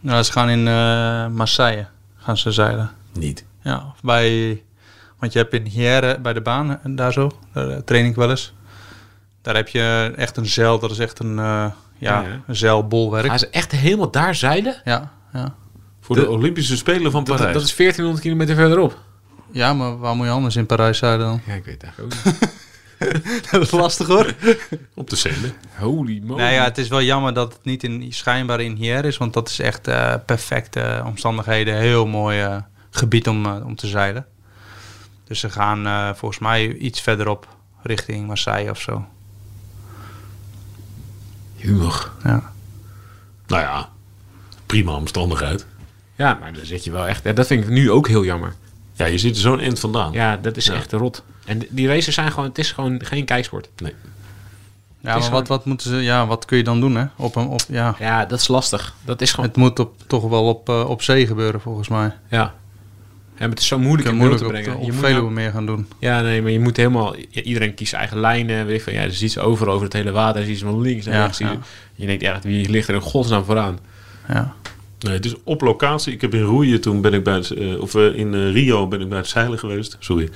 Nou, 0.00 0.22
ze 0.22 0.32
gaan 0.32 0.48
in 0.48 0.68
eh, 0.68 1.26
Marseille 1.36 1.86
gaan 2.16 2.36
ze 2.36 2.52
zeilen. 2.52 2.90
Niet. 3.12 3.44
Ja, 3.62 3.76
of 3.94 4.00
bij... 4.02 4.62
Want 5.18 5.32
je 5.32 5.38
hebt 5.38 5.52
in 5.54 5.64
Hyère 5.66 6.18
bij 6.20 6.32
de 6.32 6.40
baan, 6.40 6.80
en 6.82 6.96
daar 6.96 7.12
zo, 7.12 7.30
daar 7.52 7.68
eh, 7.68 7.76
train 7.76 8.04
ik 8.04 8.14
wel 8.14 8.30
eens. 8.30 8.52
Daar 9.42 9.54
heb 9.54 9.68
je 9.68 10.12
echt 10.16 10.36
een 10.36 10.46
zeil, 10.46 10.78
dat 10.78 10.90
is 10.90 10.98
echt 10.98 11.18
een, 11.18 11.38
eh, 11.38 11.44
ja, 11.44 11.72
Ja, 11.98 12.20
ja. 12.22 12.40
een 12.46 12.56
zeilbolwerk. 12.56 13.26
Gaan 13.26 13.38
ze 13.38 13.48
echt 13.48 13.72
helemaal 13.72 14.10
daar 14.10 14.34
zeilen? 14.34 14.80
Ja, 14.84 15.12
ja. 15.32 15.54
Voor 16.00 16.16
de, 16.16 16.22
De- 16.22 16.30
Olympische 16.30 16.76
Spelen 16.76 17.10
van 17.10 17.24
Dat, 17.24 17.36
Parijs. 17.36 17.54
dat 17.56 17.62
is 17.64 17.76
1400 17.76 18.20
kilometer 18.24 18.54
verderop. 18.54 18.98
Ja, 19.54 19.72
maar 19.74 19.98
waar 19.98 20.16
moet 20.16 20.26
je 20.26 20.32
anders 20.32 20.56
in 20.56 20.66
Parijs 20.66 20.98
zeilen 20.98 21.26
dan? 21.26 21.40
Ja, 21.46 21.54
ik 21.54 21.64
weet 21.64 21.82
het 21.82 21.82
eigenlijk 21.82 22.14
ook 22.14 22.24
niet. 22.24 22.52
dat 23.50 23.62
is 23.62 23.70
lastig 23.70 24.06
hoor. 24.06 24.34
Op 24.94 25.10
de 25.10 25.16
Seine. 25.16 25.52
Holy 25.78 26.20
moly. 26.24 26.42
Nee, 26.42 26.54
ja, 26.54 26.64
het 26.64 26.78
is 26.78 26.88
wel 26.88 27.02
jammer 27.02 27.34
dat 27.34 27.52
het 27.52 27.64
niet 27.64 27.84
in, 27.84 28.12
schijnbaar 28.12 28.60
in 28.60 28.74
Hyère 28.74 29.06
is, 29.06 29.16
want 29.16 29.32
dat 29.32 29.48
is 29.48 29.58
echt 29.58 29.86
eh, 29.86 30.14
perfecte 30.26 31.02
omstandigheden. 31.04 31.76
Heel 31.76 32.06
mooi 32.06 32.40
eh, 32.40 32.56
gebied 32.90 33.28
om, 33.28 33.46
eh, 33.46 33.66
om 33.66 33.76
te 33.76 33.86
zeilen. 33.86 34.26
Dus 35.24 35.40
ze 35.40 35.50
gaan 35.50 35.86
eh, 35.86 36.14
volgens 36.14 36.40
mij 36.40 36.72
iets 36.72 37.00
verderop 37.00 37.48
richting 37.82 38.26
Marseille 38.26 38.70
of 38.70 38.80
zo. 38.80 39.04
Humor. 41.56 42.10
Ja. 42.24 42.52
Nou 43.46 43.62
ja, 43.62 43.88
prima 44.66 44.92
omstandigheid. 44.92 45.66
Ja, 46.16 46.34
maar 46.34 46.52
dan 46.52 46.64
zit 46.64 46.84
je 46.84 46.90
wel 46.90 47.06
echt... 47.06 47.24
Ja, 47.24 47.32
dat 47.32 47.46
vind 47.46 47.64
ik 47.64 47.70
nu 47.70 47.90
ook 47.90 48.08
heel 48.08 48.24
jammer. 48.24 48.54
Ja, 48.94 49.06
je 49.06 49.18
zit 49.18 49.34
er 49.34 49.40
zo'n 49.40 49.60
eind 49.60 49.80
vandaan. 49.80 50.12
Ja, 50.12 50.36
dat 50.36 50.56
is 50.56 50.66
Ja. 50.66 50.74
echt 50.74 50.92
rot. 50.92 51.22
En 51.44 51.62
die 51.70 51.86
races 51.88 52.14
zijn 52.14 52.30
gewoon... 52.32 52.48
Het 52.48 52.58
is 52.58 52.72
gewoon 52.72 53.00
geen 53.04 53.24
kijksport. 53.24 53.68
Nee. 53.82 53.94
Ja, 55.00 55.14
is 55.16 55.22
maar 55.22 55.30
wat, 55.30 55.48
wat 55.48 55.64
moeten 55.64 55.90
ze... 55.90 55.96
Ja, 55.96 56.26
wat 56.26 56.44
kun 56.44 56.56
je 56.56 56.64
dan 56.64 56.80
doen, 56.80 56.94
hè? 56.96 57.04
Op 57.16 57.36
een, 57.36 57.46
op, 57.46 57.60
ja. 57.68 57.94
Ja, 57.98 58.24
dat 58.24 58.40
is 58.40 58.48
lastig. 58.48 58.94
Dat 59.04 59.20
is 59.20 59.30
gewoon... 59.30 59.46
Het 59.48 59.56
moet 59.56 59.78
op, 59.78 59.94
toch 60.06 60.28
wel 60.28 60.44
op, 60.48 60.68
eh, 60.68 60.88
op 60.88 61.02
zee 61.02 61.26
gebeuren, 61.26 61.60
volgens 61.60 61.88
mij. 61.88 62.12
Ja. 62.30 62.54
Ja, 63.34 63.40
maar 63.40 63.48
het 63.48 63.58
is 63.58 63.66
zo 63.66 63.78
moeilijk 63.78 64.08
in 64.08 64.16
moeilijk 64.16 64.40
te 64.42 64.48
brengen. 64.48 64.74
op 64.76 64.84
je 64.84 64.92
moet 64.92 65.00
Veluwe 65.00 65.20
nou- 65.20 65.32
meer 65.32 65.50
gaan 65.50 65.66
doen. 65.66 65.88
Ja, 65.98 66.20
nee, 66.20 66.42
maar 66.42 66.50
je 66.50 66.60
moet 66.60 66.76
helemaal... 66.76 67.16
ja, 67.30 67.42
Iedereen 67.42 67.74
kiest 67.74 67.88
zijn 67.90 68.00
eigen 68.00 68.20
lijnen. 68.20 68.66
Weet 68.66 68.76
ik 68.76 68.82
van, 68.82 68.92
ja, 68.92 69.00
er 69.02 69.12
ziet 69.14 69.32
ze 69.32 69.40
overal 69.40 69.72
over 69.74 69.84
het 69.84 69.92
hele 69.96 70.10
water. 70.10 70.40
Er 70.40 70.46
ziet 70.46 70.58
ze 70.58 70.64
van 70.64 70.80
links 70.80 71.04
naar 71.06 71.14
Ja, 71.14 71.22
rechts. 71.22 71.38
ja. 71.38 71.56
Je 71.94 72.06
denkt 72.06 72.22
echt, 72.22 72.44
wie 72.44 72.68
ligt 72.70 72.88
er 72.88 72.94
in 72.94 73.00
godsnaam 73.00 73.44
vooraan? 73.44 73.78
Ja. 74.28 74.54
Nee, 75.04 75.12
het 75.12 75.24
is 75.24 75.34
op 75.44 75.60
locatie. 75.60 76.12
Ik 76.12 76.20
heb 76.20 76.34
in 76.34 76.42
Roeien 76.42 76.80
toen 76.80 77.00
ben 77.00 77.12
ik 77.12 77.24
bij 77.24 77.34
het, 77.34 77.50
eh, 77.50 77.80
of 77.80 77.94
eh, 77.94 78.14
in 78.14 78.34
eh, 78.34 78.52
Rio 78.52 78.88
ben 78.88 79.00
ik 79.00 79.08
bij 79.08 79.18
het 79.18 79.26
zeilen 79.28 79.58
geweest. 79.58 79.96
Sorry. 80.00 80.28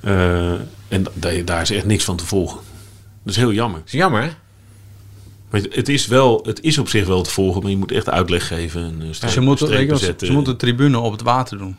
Eh, 0.00 0.50
en 0.88 1.06
da- 1.14 1.42
daar 1.44 1.60
is 1.62 1.70
echt 1.70 1.84
niks 1.86 2.04
van 2.04 2.16
te 2.16 2.26
volgen. 2.26 2.58
Dat 3.22 3.32
is 3.34 3.36
heel 3.36 3.52
jammer. 3.52 3.78
Dat 3.78 3.86
is 3.88 3.92
jammer, 3.94 4.22
hè? 4.22 4.28
Maar 5.50 5.60
het- 5.60 5.74
het 5.74 5.88
is, 5.88 6.06
wel, 6.06 6.40
het 6.46 6.60
is 6.62 6.78
op 6.78 6.88
zich 6.88 7.06
wel 7.06 7.22
te 7.22 7.30
volgen, 7.30 7.62
maar 7.62 7.70
je 7.70 7.76
moet 7.76 7.92
echt 7.92 8.08
uitleg 8.08 8.46
geven. 8.46 8.82
En, 9.00 9.14
streep- 9.14 9.30
Ze, 9.32 9.40
moeten, 9.40 9.68
ze- 9.98 10.32
moeten 10.32 10.52
de 10.52 10.58
tribune 10.58 10.98
op 10.98 11.12
het 11.12 11.22
water 11.22 11.58
doen. 11.58 11.78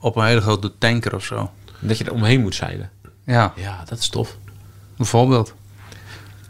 Op 0.00 0.16
een 0.16 0.24
hele 0.24 0.40
grote 0.40 0.72
tanker 0.78 1.14
of 1.14 1.24
zo. 1.24 1.50
Dat 1.80 1.98
je 1.98 2.04
er 2.04 2.12
omheen 2.12 2.40
moet 2.40 2.54
zeilen. 2.54 2.90
Ja, 3.26 3.52
Ja, 3.56 3.84
dat 3.88 3.98
is 3.98 4.08
tof. 4.08 4.36
bijvoorbeeld. 4.96 5.54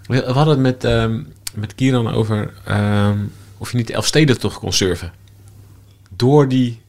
We, 0.06 0.16
we 0.26 0.32
hadden 0.32 0.54
het 0.54 0.62
met, 0.62 0.84
ehm, 0.84 1.22
met 1.54 1.74
Kieran 1.74 2.10
over 2.10 2.52
ehm, 2.64 3.18
of 3.58 3.70
je 3.70 3.76
niet 3.76 3.86
de 3.86 3.92
Elfstedentocht 3.92 4.58
kon 4.58 4.72
surfen. 4.72 5.12
Door 6.10 6.48
die, 6.48 6.82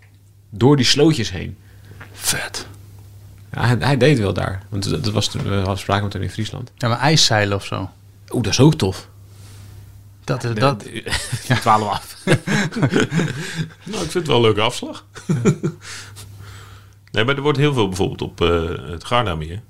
door 0.49 0.75
die 0.75 0.85
slootjes 0.85 1.31
heen. 1.31 1.57
Vet. 2.11 2.67
Ja, 3.53 3.65
hij, 3.65 3.75
hij 3.79 3.97
deed 3.97 4.19
wel 4.19 4.33
daar. 4.33 4.63
Want 4.69 4.89
dat 4.89 5.03
dat 5.03 5.13
was 5.13 5.27
toen, 5.27 5.43
we 5.43 5.55
hadden 5.55 5.77
spraken 5.77 6.03
met 6.03 6.13
hem 6.13 6.21
in 6.21 6.29
Friesland. 6.29 6.71
Ja, 6.75 6.87
maar 6.87 6.99
ijszeilen 6.99 7.57
of 7.57 7.65
zo. 7.65 7.89
Oeh, 8.31 8.43
dat 8.43 8.53
is 8.53 8.59
ook 8.59 8.75
tof. 8.75 9.07
Dat 10.23 10.43
is 10.43 10.53
dat. 10.53 10.85
Twaalf 11.61 11.89
af. 11.97 12.17
Nou, 13.83 14.03
ik 14.03 14.11
vind 14.11 14.13
het 14.13 14.27
wel 14.27 14.35
een 14.35 14.41
leuke 14.41 14.61
afslag. 14.61 15.05
nee, 17.11 17.25
maar 17.25 17.35
er 17.35 17.41
wordt 17.41 17.57
heel 17.57 17.73
veel 17.73 17.87
bijvoorbeeld 17.87 18.21
op 18.21 18.41
eh, 18.41 18.89
het 18.91 19.03
Gardameer 19.03 19.61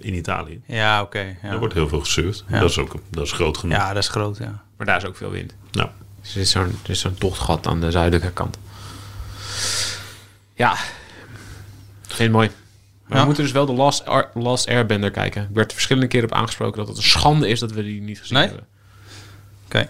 in 0.00 0.14
Italië. 0.14 0.60
Ja, 0.66 1.02
oké. 1.02 1.18
Er 1.18 1.36
ja. 1.42 1.58
wordt 1.58 1.74
heel 1.74 1.88
veel 1.88 2.00
gesurfd. 2.00 2.44
Ja. 2.48 2.60
Dat, 2.60 2.70
is 2.70 2.78
ook, 2.78 2.94
dat 3.10 3.24
is 3.24 3.32
groot 3.32 3.58
genoeg. 3.58 3.76
ja, 3.76 3.88
dat 3.88 4.02
is 4.02 4.08
groot, 4.08 4.38
ja. 4.38 4.62
Maar 4.76 4.86
daar 4.86 4.96
is 4.96 5.04
ook 5.04 5.16
veel 5.16 5.30
wind. 5.30 5.54
Nou, 5.72 5.88
Dus 6.32 6.34
er 6.54 6.90
is 6.90 7.00
zo'n 7.00 7.14
tochtgat 7.18 7.66
aan 7.66 7.80
de 7.80 7.90
zuidelijke 7.90 8.30
kant. 8.32 8.58
Ja. 10.54 10.76
Het 12.16 12.30
mooi. 12.30 12.50
Maar 13.06 13.12
Ja. 13.16 13.20
we 13.20 13.24
moeten 13.26 13.42
dus 13.44 13.52
wel 13.52 13.66
de 13.66 13.72
Last, 13.72 14.06
Ar- 14.06 14.30
Last 14.34 14.68
Airbender 14.68 15.10
kijken. 15.10 15.42
Ik 15.42 15.48
werd 15.54 15.72
verschillende 15.72 16.08
keren 16.08 16.28
op 16.28 16.34
aangesproken 16.34 16.78
dat 16.78 16.88
het 16.88 16.96
een 16.96 17.02
schande 17.02 17.48
is 17.48 17.60
dat 17.60 17.72
we 17.72 17.82
die 17.82 18.00
niet 18.00 18.18
gezien 18.20 18.36
Nee? 18.38 18.46
hebben. 18.46 18.66
Oké. 19.66 19.88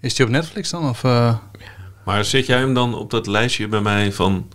Is 0.00 0.14
die 0.14 0.24
op 0.26 0.30
Netflix 0.30 0.70
dan? 0.70 0.88
Of, 0.88 1.04
eh, 1.04 1.36
maar 2.04 2.24
zet 2.24 2.46
jij 2.46 2.58
hem 2.58 2.74
dan 2.74 2.94
op 2.94 3.10
dat 3.10 3.26
lijstje 3.26 3.68
bij 3.68 3.80
mij 3.80 4.12
van... 4.12 4.48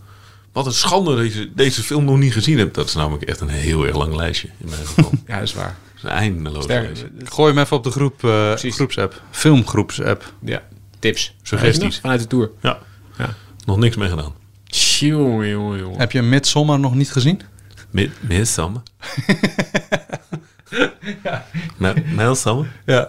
Wat 0.52 0.66
een 0.66 0.74
schande 0.74 1.16
dat 1.24 1.34
je 1.34 1.52
deze 1.56 1.84
film 1.84 2.04
nog 2.06 2.18
niet 2.18 2.34
gezien 2.34 2.58
hebt. 2.58 2.76
Dat 2.76 2.88
is 2.88 2.94
namelijk 2.94 3.24
echt 3.24 3.40
een 3.40 3.50
heel 3.50 3.86
erg 3.86 3.96
lang 3.96 4.16
lijstje 4.16 4.48
in 4.58 4.70
mijn 4.70 4.86
geval. 4.86 5.12
Ja, 5.28 5.34
dat 5.34 5.44
is 5.48 5.54
waar. 5.54 5.76
Een 6.04 6.52
lijstje. 6.52 7.08
gooi 7.24 7.54
hem 7.54 7.62
even 7.64 7.78
op 7.78 7.84
de 7.84 7.92
groep, 7.92 8.24
eh, 8.24 8.48
Precies. 8.50 8.76
groepsapp. 8.76 9.22
Filmgroepsapp. 9.32 10.34
Ja. 10.42 10.62
Tips. 11.00 11.36
Suggesties. 11.42 12.00
Vanuit 12.00 12.20
de 12.20 12.28
tour. 12.28 12.52
Ja, 12.62 12.78
Ja. 13.18 13.34
nog 13.66 13.78
niks 13.78 13.96
mee 13.96 14.10
gedaan. 14.10 14.34
Jongen. 15.00 16.00
Heb 16.00 16.12
je 16.12 16.22
Midsommar 16.22 16.80
nog 16.80 16.96
niet 16.96 17.12
gezien? 17.12 17.42
Samme. 18.44 18.82
Met, 21.78 22.14
met 22.16 22.38
Samme? 22.38 22.66
Ja. 22.86 23.00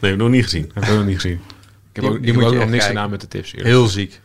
Nee, 0.00 0.10
heb 0.10 0.12
ik 0.12 0.16
nog 0.16 0.28
niet 0.28 0.42
gezien. 0.44 0.70
heb 0.74 0.82
ik 0.84 0.90
ook 0.90 0.96
nog 0.96 1.06
niet 1.06 1.14
gezien. 1.20 1.32
Ik 1.32 1.40
heb 1.92 2.04
Die- 2.04 2.04
ook, 2.04 2.10
die 2.12 2.20
ik 2.20 2.26
heb 2.26 2.34
moet 2.34 2.44
ook 2.44 2.52
je 2.52 2.58
nog 2.58 2.68
niks 2.68 2.78
kijken. 2.84 2.88
gedaan 2.96 3.10
met 3.10 3.20
de 3.20 3.28
tips. 3.28 3.48
eerlijk. 3.50 3.68
Heel 3.68 3.86
ziek. 3.86 4.20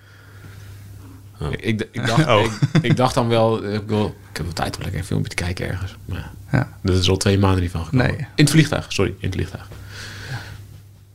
Ik, 1.49 1.61
ik, 1.61 1.87
ik 1.91 2.05
dacht, 2.07 2.27
Oh. 2.37 2.43
ik, 2.43 2.81
ik 2.81 2.95
dacht 2.97 3.13
dan 3.13 3.27
wel, 3.27 3.73
ik, 3.73 3.81
wil, 3.87 4.05
ik 4.31 4.37
heb 4.37 4.45
wel 4.45 4.53
tijd 4.53 4.75
om 4.75 4.81
lekker 4.81 4.99
een 4.99 5.05
filmpje 5.05 5.29
te 5.29 5.35
kijken 5.43 5.67
ergens. 5.67 5.95
Maar 6.05 6.17
ja, 6.17 6.31
Ja. 6.57 6.77
dat 6.81 6.95
is 6.97 7.09
al 7.09 7.17
twee 7.17 7.37
maanden 7.39 7.61
niet 7.61 7.71
van 7.71 7.83
gekomen. 7.85 8.05
Nee. 8.07 8.15
In 8.17 8.25
het 8.43 8.49
vliegtuig, 8.49 8.85
sorry, 8.93 9.11
in 9.11 9.25
het 9.25 9.33
vliegtuig. 9.35 9.67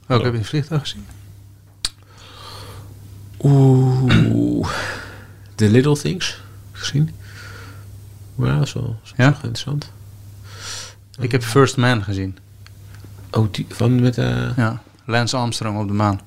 Welke 0.07 0.25
heb 0.25 0.33
je 0.33 0.39
in 0.39 0.45
het 0.45 0.49
vliegtuig 0.53 0.81
gezien? 0.81 1.07
Oeh. 3.43 4.69
The 5.55 5.71
Little 5.71 5.97
Things 5.99 6.41
gezien. 6.73 7.11
Maar 8.35 8.55
dat 8.59 8.67
is 8.67 8.73
wel, 8.73 8.83
dat 8.83 8.97
is 9.05 9.13
Ja? 9.17 9.27
interessant. 9.27 9.93
Ik 11.19 11.33
heb 11.33 11.43
First 11.43 11.77
Man 11.77 12.03
gezien. 12.05 12.39
Oh, 13.31 13.53
die 13.53 13.67
van 13.69 14.01
met 14.01 14.19
eh 14.19 14.57
Ja. 14.57 14.83
Lance 15.05 15.37
Armstrong 15.37 15.79
op 15.81 15.87
de 15.89 15.93
maan. 15.95 16.21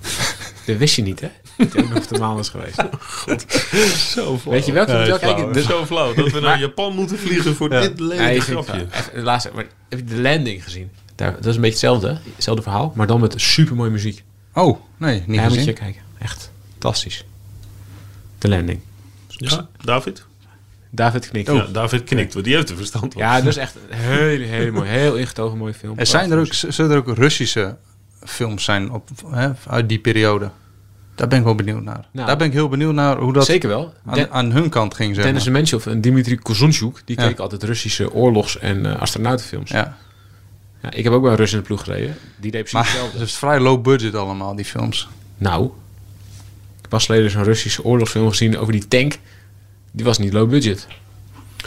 Dat 0.66 0.76
wist 0.76 0.96
je 0.96 1.02
niet, 1.02 1.20
hè? 1.20 1.30
Hij 1.56 1.66
ook 1.82 1.88
nog 1.88 1.96
op 1.98 2.08
de 2.08 2.18
maan 2.18 2.38
is 2.38 2.48
geweest. 2.48 2.76
Zo 4.12 4.38
flauw. 4.38 4.52
Weet 4.54 4.66
je 4.66 4.72
welke 4.72 4.92
Ja, 4.92 5.60
zo 5.62 5.86
flauw 5.86 6.14
dat 6.14 6.30
we 6.32 6.40
naar 6.40 6.58
Japan 6.60 6.94
moeten 6.94 7.18
vliegen 7.18 7.54
voor 7.54 7.72
Ja. 7.72 7.80
dit 7.80 8.00
lelijke 8.00 8.40
grapje. 8.40 8.86
even 8.92 9.22
laatste, 9.22 9.50
maar 9.54 9.64
heb 9.88 9.98
je 9.98 10.04
de 10.04 10.20
landing 10.20 10.64
gezien? 10.64 10.90
Daar, 11.14 11.32
dat 11.32 11.46
is 11.46 11.54
een 11.54 11.60
beetje 11.60 11.88
hetzelfde, 11.88 12.18
hetzelfde 12.34 12.62
verhaal, 12.62 12.92
maar 12.96 13.06
dan 13.06 13.20
met 13.20 13.34
super 13.36 13.76
mooie 13.76 13.90
muziek. 13.90 14.24
Oh, 14.54 14.80
nee, 14.96 15.22
niet 15.26 15.36
Ja, 15.36 15.42
moet 15.42 15.52
je 15.52 15.58
gezien. 15.58 15.74
kijken. 15.74 16.02
Echt 16.18 16.50
fantastisch. 16.72 17.24
De 18.38 18.48
landing. 18.48 18.80
Ja, 19.28 19.68
David? 19.84 20.24
David 20.90 21.28
knikt. 21.28 21.52
Ja, 21.52 21.66
David 21.72 22.04
knikt, 22.04 22.32
want 22.32 22.44
die 22.44 22.54
heeft 22.54 22.70
er 22.70 22.76
verstand 22.76 23.12
van. 23.12 23.22
Ja, 23.22 23.36
dat 23.38 23.46
is 23.46 23.56
echt 23.56 23.74
een 23.90 23.96
hele, 23.98 24.44
hele 24.44 24.70
mooi, 24.70 24.88
heel 24.88 25.16
ingetogen 25.16 25.58
mooie 25.58 25.74
film. 25.74 25.98
Er 25.98 26.06
zijn 26.06 26.30
er 26.30 26.38
ook, 26.38 26.52
zullen 26.52 26.90
er 26.90 26.96
ook 26.96 27.16
Russische 27.16 27.76
films 28.24 28.64
zijn 28.64 28.90
op, 28.90 29.08
hè, 29.30 29.50
uit 29.68 29.88
die 29.88 29.98
periode? 29.98 30.50
Daar 31.16 31.28
ben 31.28 31.38
ik 31.38 31.44
wel 31.44 31.54
benieuwd 31.54 31.82
naar. 31.82 32.06
Nou, 32.12 32.26
Daar 32.26 32.36
ben 32.36 32.46
ik 32.46 32.52
heel 32.52 32.68
benieuwd 32.68 32.94
naar 32.94 33.16
hoe 33.18 33.32
dat 33.32 33.44
Zeker 33.44 33.68
wel. 33.68 33.94
aan, 34.06 34.14
Den- 34.14 34.30
aan 34.30 34.50
hun 34.52 34.68
kant 34.68 34.94
ging, 34.94 35.14
zeg 35.14 35.24
Dennis. 35.24 35.48
Menchov 35.48 35.86
en 35.86 36.00
Dimitri 36.00 36.36
Kozunchuk, 36.38 37.02
die 37.04 37.20
Ja. 37.20 37.26
keken 37.26 37.42
altijd 37.42 37.62
Russische 37.62 38.12
oorlogs- 38.12 38.58
en 38.58 38.86
eh, 38.86 39.00
astronautenfilms. 39.00 39.70
Ja. 39.70 39.96
Ja. 40.82 40.90
ik 40.92 41.04
heb 41.04 41.12
ook 41.12 41.22
bij 41.22 41.30
een 41.30 41.36
Rus 41.36 41.52
in 41.52 41.58
de 41.58 41.64
ploeg 41.64 41.84
gereden. 41.84 42.16
Die 42.36 42.50
deed 42.50 42.50
precies 42.50 42.72
Maar 42.72 42.84
hetzelfde. 42.84 43.18
het 43.18 43.28
is 43.28 43.36
vrij 43.36 43.60
low 43.60 43.82
budget 43.82 44.14
allemaal, 44.14 44.54
die 44.56 44.64
films. 44.64 45.08
Nou, 45.38 45.64
ik 45.64 46.80
heb 46.80 46.90
pas 46.90 47.06
geleden 47.06 47.30
zo'n 47.30 47.42
Russische 47.44 47.84
oorlogsfilm 47.84 48.28
gezien 48.28 48.58
over 48.58 48.72
die 48.72 48.88
tank. 48.88 49.18
Die 49.90 50.04
was 50.04 50.18
niet 50.18 50.32
low 50.32 50.48
budget. 50.50 50.86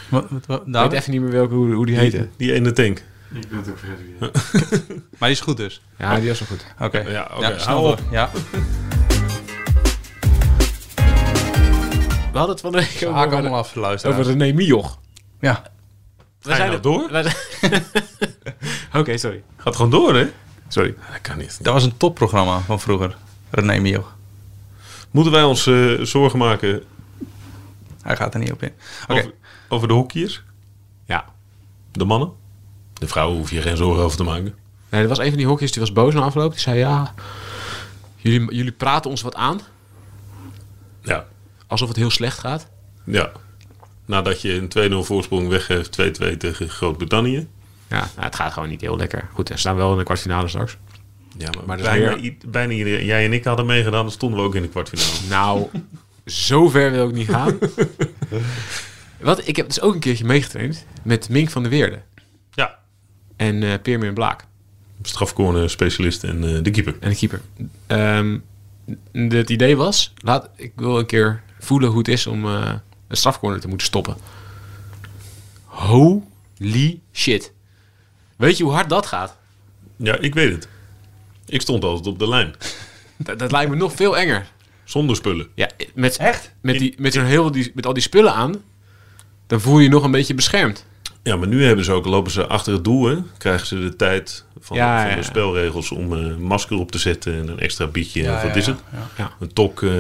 Wat, 0.10 0.26
wat, 0.30 0.46
wat- 0.46 0.66
Ik 0.68 0.74
David? 0.74 0.92
weet 0.92 1.00
even 1.00 1.12
niet 1.12 1.22
meer 1.22 1.32
welke, 1.32 1.54
hoe, 1.54 1.74
hoe 1.74 1.86
die 1.86 1.98
heette. 1.98 2.18
Die, 2.38 2.48
die 2.48 2.54
ene 2.54 2.72
tank. 2.72 3.04
Ik 3.34 3.50
ben 3.50 3.58
het 3.58 3.70
ook 3.70 3.78
vergeten. 3.78 5.02
Maar 5.20 5.30
die 5.30 5.38
is 5.38 5.44
goed 5.44 5.58
dus. 5.58 5.82
Ja, 5.98 6.20
die 6.20 6.28
was 6.30 6.40
wel 6.40 6.48
goed. 6.48 6.66
Oké. 6.86 7.10
Ja, 7.12 7.30
oké, 7.36 7.60
snel 7.60 7.76
hou 7.76 7.92
op. 7.92 8.02
Ja. 8.12 8.30
We 12.32 12.38
hadden 12.38 12.50
het 12.56 12.62
van 12.62 12.72
de 12.72 12.78
week 12.78 13.02
Haak 13.14 13.26
over, 13.26 13.38
allemaal 13.40 13.60
af, 13.60 13.76
luisteren. 13.76 14.18
over 14.18 14.32
René 14.38 14.52
Mioch. 14.54 15.00
Ja. 15.40 15.64
We 16.42 16.56
zijn 16.56 16.72
er- 16.72 16.82
door? 16.82 17.08
we 17.12 17.24
zijn- 17.62 17.84
Oké, 19.02 19.18
sorry. 19.18 19.44
Gaat 19.58 19.76
gewoon 19.76 19.92
door, 19.92 20.16
hè? 20.16 20.30
Sorry. 20.68 20.96
Dat 21.12 21.22
kan 21.22 21.38
niet. 21.38 21.64
Dat 21.64 21.74
was 21.74 21.84
een 21.84 21.98
topprogramma 21.98 22.60
van 22.60 22.80
vroeger. 22.80 23.18
René 23.50 23.80
Mioch. 23.80 24.16
Moeten 25.12 25.32
wij 25.34 25.44
ons 25.44 25.68
eh, 25.68 25.94
zorgen 26.02 26.40
maken 26.40 26.84
Hij 28.02 28.16
gaat 28.16 28.34
er 28.34 28.40
niet 28.40 28.52
op 28.52 28.64
in. 28.64 28.72
Oké. 29.08 29.14
over, 29.20 29.34
over 29.70 29.88
de 29.88 29.94
hoekjes? 29.94 30.44
Ja. 31.06 31.26
De 31.92 32.06
mannen? 32.06 32.32
De 32.94 33.08
vrouwen 33.08 33.38
hoef 33.38 33.52
je 33.52 33.62
geen 33.62 33.78
zorgen 33.78 34.04
over 34.04 34.18
te 34.18 34.24
maken. 34.24 34.56
Nee, 34.90 35.02
er 35.02 35.08
was 35.08 35.18
een 35.18 35.28
van 35.30 35.38
die 35.38 35.48
hokjes 35.48 35.72
die 35.72 35.82
was 35.82 35.92
boos 35.94 36.14
na 36.14 36.22
afloop. 36.22 36.52
Die 36.52 36.60
zei, 36.62 36.78
ja, 36.78 37.14
jullie, 38.16 38.56
jullie 38.56 38.72
praten 38.72 39.10
ons 39.10 39.22
wat 39.22 39.36
aan. 39.36 39.60
Ja. 41.02 41.26
Alsof 41.70 41.88
het 41.88 41.98
heel 41.98 42.10
slecht 42.10 42.38
gaat. 42.40 42.68
Ja. 43.04 43.32
Nadat 44.06 44.42
je 44.42 44.54
een 44.76 44.92
2-0 45.04 45.06
voorsprong 45.06 45.48
weggeeft, 45.48 45.98
2-2 46.02 46.38
tegen 46.38 46.70
Groot-Brittannië. 46.70 47.48
Ja, 47.88 47.98
nou, 48.16 48.26
het 48.26 48.36
gaat 48.36 48.54
gewoon 48.54 48.70
niet 48.70 48.82
heel 48.82 48.98
lekker. 48.98 49.28
Goed, 49.34 49.50
er 49.50 49.60
staan 49.60 49.76
wel 49.76 49.92
in 49.92 49.98
de 49.98 50.04
kwartfinale 50.04 50.48
straks. 50.48 50.78
Ja, 51.38 51.50
maar, 51.58 51.66
Maar 51.66 51.78
is 51.78 51.84
bijna, 51.84 52.16
weer- 52.20 52.36
bijna 52.48 52.74
iedereen. 52.74 53.06
Jij 53.06 53.26
en 53.26 53.34
ik 53.34 53.44
hadden 53.44 53.66
meegedaan, 53.66 54.02
dan 54.04 54.12
stonden 54.12 54.40
we 54.40 54.46
ook 54.46 54.56
in 54.56 54.62
de 54.62 54.68
kwartfinale. 54.70 55.10
Nou, 55.30 55.68
zo 56.26 56.70
ver 56.70 56.92
wil 56.92 57.08
ik 57.10 57.16
niet 57.16 57.30
gaan. 57.30 57.58
Wat, 59.20 59.48
ik 59.48 59.56
heb 59.56 59.68
dus 59.68 59.82
ook 59.82 59.94
een 59.94 60.00
keertje 60.00 60.26
meegetraind 60.26 60.86
met 61.04 61.30
Mink 61.30 61.50
van 61.50 61.62
der 61.62 61.72
Weerde 61.72 62.02
Ja. 62.52 62.80
en 63.36 63.64
eh 63.64 63.74
Peermeer 63.82 64.14
Blaak. 64.14 64.46
Strafcorner 65.02 65.70
specialist 65.70 66.24
en 66.24 66.56
eh, 66.56 66.64
de 66.64 66.72
keeper. 66.72 66.96
En 67.00 67.10
de 67.10 67.16
keeper. 67.16 67.42
Ehm, 67.88 68.38
het 69.12 69.50
idee 69.50 69.78
was, 69.78 70.14
laat, 70.24 70.50
ik 70.56 70.72
wil 70.76 71.00
een 71.00 71.06
keer 71.06 71.42
voelen 71.60 71.90
hoe 71.90 71.98
het 71.98 72.08
is 72.08 72.28
om 72.28 72.46
eh, 72.46 72.74
een 73.08 73.18
strafcorner 73.18 73.60
te 73.60 73.68
moeten 73.68 73.88
stoppen. 73.88 74.18
Holy 75.66 77.00
shit. 77.14 77.52
Weet 78.36 78.58
je 78.58 78.64
hoe 78.64 78.74
hard 78.74 78.90
dat 78.90 79.06
gaat? 79.06 79.38
Ja, 79.96 80.18
ik 80.18 80.34
weet 80.34 80.52
het. 80.52 80.68
Ik 81.46 81.62
stond 81.62 81.84
altijd 81.84 82.08
op 82.08 82.20
de 82.20 82.28
lijn. 82.28 82.54
Dat, 83.18 83.40
dat 83.40 83.52
lijkt 83.52 83.70
me 83.70 83.76
nog 83.76 83.94
veel 83.94 84.18
enger. 84.18 84.48
Zonder 84.84 85.16
spullen. 85.16 85.48
Ja, 85.56 85.70
met, 85.94 86.18
Echt? 86.18 86.52
met, 86.62 86.80
die, 86.80 86.96
met, 86.98 87.14
zo'n 87.14 87.24
heel, 87.24 87.52
die, 87.52 87.72
met 87.74 87.86
al 87.86 87.94
die 87.94 88.04
spullen 88.04 88.34
aan, 88.34 88.56
dan 89.48 89.62
voel 89.62 89.78
je 89.78 89.84
je 89.84 89.90
nog 89.90 90.04
een 90.04 90.12
beetje 90.12 90.34
beschermd. 90.34 90.86
Ja, 91.24 91.36
maar 91.36 91.48
nu 91.48 91.66
hebben 91.66 91.86
ze 91.86 91.92
ook, 91.92 92.06
lopen 92.06 92.32
ze 92.32 92.48
achter 92.48 92.74
het 92.74 92.84
doel, 92.84 93.06
hè? 93.06 93.18
Krijgen 93.38 93.68
ze 93.68 93.80
de 93.80 93.96
tijd 93.96 94.46
van, 94.60 94.78
Ja, 94.78 95.00
van 95.00 95.10
ja, 95.10 95.16
de 95.16 95.22
ja. 95.22 95.28
spelregels 95.28 95.92
om 95.92 96.12
een 96.12 96.42
masker 96.42 96.78
op 96.78 96.92
te 96.92 96.98
zetten 96.98 97.34
en 97.34 97.48
een 97.48 97.60
extra 97.60 97.88
bietje. 97.88 98.22
Ja, 98.22 98.34
wat 98.34 98.54
ja, 98.54 98.60
is 98.60 98.66
ja, 98.66 98.72
het? 98.72 98.82
ja. 98.92 99.08
Ja. 99.18 99.32
Een 99.40 99.54
tok 99.54 99.82
eh 99.82 99.92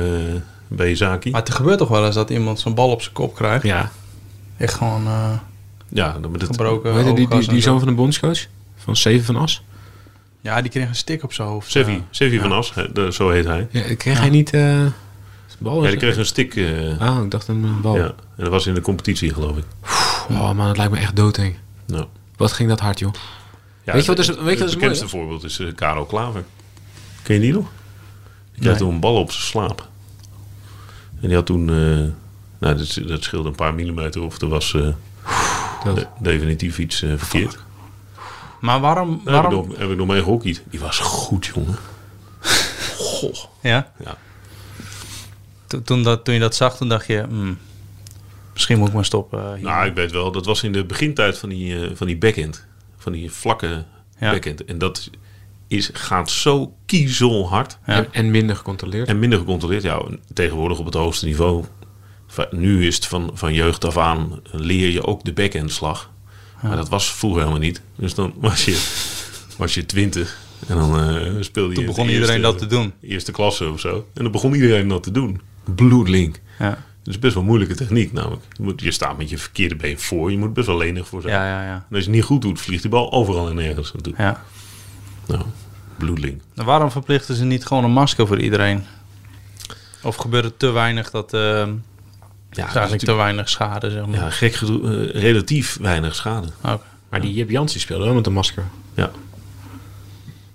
bij 0.69 0.89
je 0.89 0.95
zaki. 0.95 1.31
Maar 1.31 1.41
het 1.41 1.53
gebeurt 1.53 1.77
toch 1.77 1.87
wel 1.87 2.05
eens 2.05 2.15
dat 2.15 2.29
iemand 2.29 2.59
zo'n 2.59 2.73
bal 2.73 2.89
op 2.91 3.01
zijn 3.01 3.13
kop 3.13 3.35
krijgt. 3.35 3.63
Ja. 3.65 3.91
Echt 4.57 4.73
gewoon 4.73 5.05
eh, 5.07 5.31
Ja, 5.89 6.17
dan 6.21 6.31
met 6.31 6.41
het, 6.41 6.49
gebroken. 6.49 6.91
Hoe 6.91 7.01
heet 7.03 7.15
die, 7.15 7.27
die, 7.27 7.39
die 7.49 7.61
zo. 7.61 7.69
zoon 7.69 7.79
van 7.79 7.87
de 7.87 7.93
bondscoach? 7.93 8.45
Van 8.75 8.95
Steven 8.95 9.25
van 9.25 9.35
As? 9.35 9.63
Ja, 10.41 10.61
die 10.61 10.71
kreeg 10.71 10.87
een 10.87 10.95
stik 10.95 11.23
op 11.23 11.33
zijn 11.33 11.47
hoofd. 11.47 11.71
Sevi. 11.71 12.03
Sevi 12.09 12.39
van 12.39 12.51
As, 12.51 12.73
zo 13.11 13.29
heet 13.29 13.45
hij. 13.45 13.67
Ja, 13.71 13.95
kreeg 13.95 14.19
hij 14.19 14.29
niet... 14.29 14.53
eh 14.53 14.85
bal? 15.57 15.83
Ja, 15.83 15.89
die 15.89 15.97
kreeg 15.97 16.17
een 16.17 16.25
stik. 16.25 16.55
eh, 16.55 16.99
Ah, 16.99 17.23
ik 17.23 17.31
dacht 17.31 17.47
een 17.47 17.81
bal. 17.81 17.95
ja, 17.97 18.03
en 18.05 18.13
dat 18.43 18.47
was 18.49 18.67
in 18.67 18.73
de 18.73 18.81
competitie, 18.81 19.33
geloof 19.33 19.57
ik. 19.57 19.63
Oh 20.29 20.51
man, 20.51 20.67
dat 20.67 20.77
lijkt 20.77 20.91
me 20.91 20.97
echt 20.99 21.15
doodeng. 21.15 21.55
Nou, 21.85 22.05
Wat 22.37 22.51
ging 22.51 22.69
dat 22.69 22.79
hard, 22.79 22.99
joh. 22.99 23.13
ja, 23.83 23.93
Weet 23.93 24.01
je 24.05 24.07
wat 24.07 24.17
het- 24.17 24.27
is- 24.29 24.35
het, 24.35 24.45
weet 24.45 24.53
je 24.53 24.59
wat 24.59 24.67
is 24.67 24.73
het 24.73 24.81
mooi 24.83 24.91
bekendste 24.93 25.07
voorbeeld 25.07 25.43
is 25.43 25.61
Karel 25.75 26.05
Klaver. 26.05 26.43
Ken 27.23 27.35
je 27.35 27.41
die 27.41 27.53
nog? 27.53 27.65
Die 28.51 28.61
kreeg 28.61 28.67
Nee. 28.71 28.81
toen 28.81 28.93
een 28.93 28.99
bal 28.99 29.15
op 29.15 29.31
zijn 29.31 29.43
slaap. 29.43 29.87
En 31.21 31.27
die 31.27 31.35
had 31.35 31.45
toen... 31.45 31.69
eh, 31.69 31.75
nou, 32.59 32.77
dat, 32.77 32.99
dat 33.07 33.23
scheelde 33.23 33.49
een 33.49 33.55
paar 33.55 33.73
millimeter 33.73 34.21
of 34.21 34.41
er 34.41 34.47
was 34.47 34.73
eh, 34.73 34.87
de- 35.95 36.07
definitief 36.19 36.79
iets 36.79 37.01
eh, 37.01 37.13
verkeerd. 37.17 37.57
Maar 38.61 38.79
waarom... 38.79 39.21
Daar 39.25 39.33
heb, 39.35 39.43
ik 39.43 39.49
waarom 39.51 39.67
nog, 39.69 39.77
heb 39.77 39.89
ik 39.89 39.97
nog 39.97 40.07
mee 40.07 40.23
gehockeyd. 40.23 40.63
Die 40.69 40.79
was 40.79 40.97
goed, 40.97 41.45
jongen. 41.55 41.75
Goh. 42.97 43.33
ja? 43.61 43.91
Ja. 44.05 44.17
To- 45.67 45.81
Toen, 45.81 46.03
dat, 46.03 46.23
toen 46.23 46.33
je 46.33 46.39
dat 46.39 46.55
zag, 46.55 46.77
toen 46.77 46.89
dacht 46.89 47.07
je... 47.07 47.25
hmm, 47.29 47.57
misschien 48.53 48.77
moet 48.79 48.87
ik 48.87 48.93
maar 48.93 49.05
stoppen. 49.05 49.55
hier. 49.55 49.63
Nou, 49.65 49.85
ik 49.87 49.93
weet 49.95 50.11
wel, 50.11 50.31
dat 50.31 50.45
was 50.45 50.63
in 50.63 50.71
de 50.71 50.85
begintijd 50.85 51.37
van 51.37 51.49
die, 51.49 51.81
eh, 51.85 51.95
van 51.95 52.07
die 52.07 52.17
backhand. 52.17 52.65
Van 52.97 53.11
die 53.11 53.31
vlakke 53.31 53.85
Ja. 54.19 54.31
backhand. 54.31 54.65
En 54.65 54.77
dat 54.77 55.09
is, 55.69 55.89
gaat 55.93 56.29
zo 56.29 56.75
kiezelhard. 56.85 57.77
Ja. 57.85 57.93
En, 57.95 58.07
en 58.11 58.31
minder 58.31 58.55
gecontroleerd. 58.55 59.07
En 59.07 59.19
minder 59.19 59.39
gecontroleerd. 59.39 59.83
Ja, 59.83 60.01
tegenwoordig 60.33 60.79
op 60.79 60.85
het 60.85 60.93
hoogste 60.93 61.25
niveau. 61.25 61.63
Nu 62.51 62.87
is 62.87 62.95
het 62.95 63.05
van, 63.05 63.31
van 63.33 63.53
jeugd 63.53 63.85
af 63.85 63.97
aan 63.97 64.39
leer 64.51 64.89
je 64.89 65.05
ook 65.05 65.23
de 65.23 65.33
backhandslag. 65.33 66.09
Maar 66.63 66.75
dat 66.75 66.89
was 66.89 67.11
vroeger 67.13 67.39
helemaal 67.41 67.61
niet. 67.61 67.81
Dus 67.95 68.13
dan 68.13 68.33
was 68.37 68.65
je, 68.65 68.87
was 69.57 69.73
je 69.73 69.85
twintig. 69.85 70.37
En 70.67 70.75
dan 70.75 70.99
eh, 70.99 71.31
speelde 71.39 71.69
je 71.69 71.75
Toen 71.75 71.85
begon 71.85 72.05
de 72.07 72.13
iedereen 72.13 72.35
eerste- 72.35 72.51
dat 72.51 72.57
te 72.57 72.67
doen. 72.75 72.93
Eerste 73.01 73.31
klasse 73.31 73.69
of 73.69 73.79
zo. 73.79 74.07
En 74.13 74.23
dan 74.23 74.31
begon 74.31 74.53
iedereen 74.53 74.87
dat 74.87 75.03
te 75.03 75.11
doen. 75.11 75.41
Bloedlink. 75.75 76.39
Ja. 76.59 76.69
Het 76.99 77.07
is 77.07 77.19
best 77.19 77.33
wel 77.33 77.43
moeilijke 77.43 77.75
techniek 77.75 78.13
namelijk. 78.13 78.41
Je, 78.57 78.63
moet, 78.63 78.81
je 78.81 78.91
staat 78.91 79.17
met 79.17 79.29
je 79.29 79.37
verkeerde 79.37 79.75
been 79.75 79.99
voor. 79.99 80.31
Je 80.31 80.37
moet 80.37 80.53
best 80.53 80.67
wel 80.67 80.77
lenig 80.77 81.07
voor 81.07 81.21
zijn. 81.21 81.33
Ja, 81.33 81.45
ja, 81.45 81.63
ja. 81.65 81.73
En 81.73 81.95
als 81.95 81.99
je 81.99 82.05
het 82.05 82.15
niet 82.15 82.23
goed 82.23 82.41
doet, 82.41 82.61
vliegt 82.61 82.83
de 82.83 82.89
bal 82.89 83.11
overal 83.11 83.49
en 83.49 83.55
nergens 83.55 83.93
naartoe. 83.93 84.13
ja. 84.17 84.43
Nou, 85.29 85.43
bloedling. 85.97 86.41
Nou, 86.53 86.67
Waarom 86.67 86.91
verplichten 86.91 87.35
ze 87.35 87.43
niet 87.45 87.65
gewoon 87.65 87.83
een 87.83 87.91
masker 87.91 88.27
voor 88.27 88.39
iedereen? 88.39 88.83
Of 90.03 90.15
gebeurt 90.15 90.43
het 90.43 90.59
te 90.59 90.69
weinig 90.71 91.09
dat... 91.09 91.33
eh 91.33 91.39
Ja, 92.51 92.67
is 92.67 92.73
eigenlijk 92.73 93.03
te 93.03 93.13
weinig 93.13 93.49
schade, 93.49 93.91
zeg 93.91 94.05
maar. 94.05 94.19
ja 94.19 94.29
gek 94.29 94.53
gedoe, 94.53 95.09
eh, 95.11 95.21
relatief 95.21 95.77
weinig 95.81 96.15
schade. 96.15 96.47
Oké. 96.63 96.79
Maar 97.09 97.21
die 97.21 97.33
Jip 97.33 97.49
Jans 97.49 97.71
die 97.71 97.81
speelde 97.81 98.05
wel 98.05 98.13
met 98.13 98.25
een 98.27 98.33
masker. 98.33 98.63
Ja. 98.93 99.11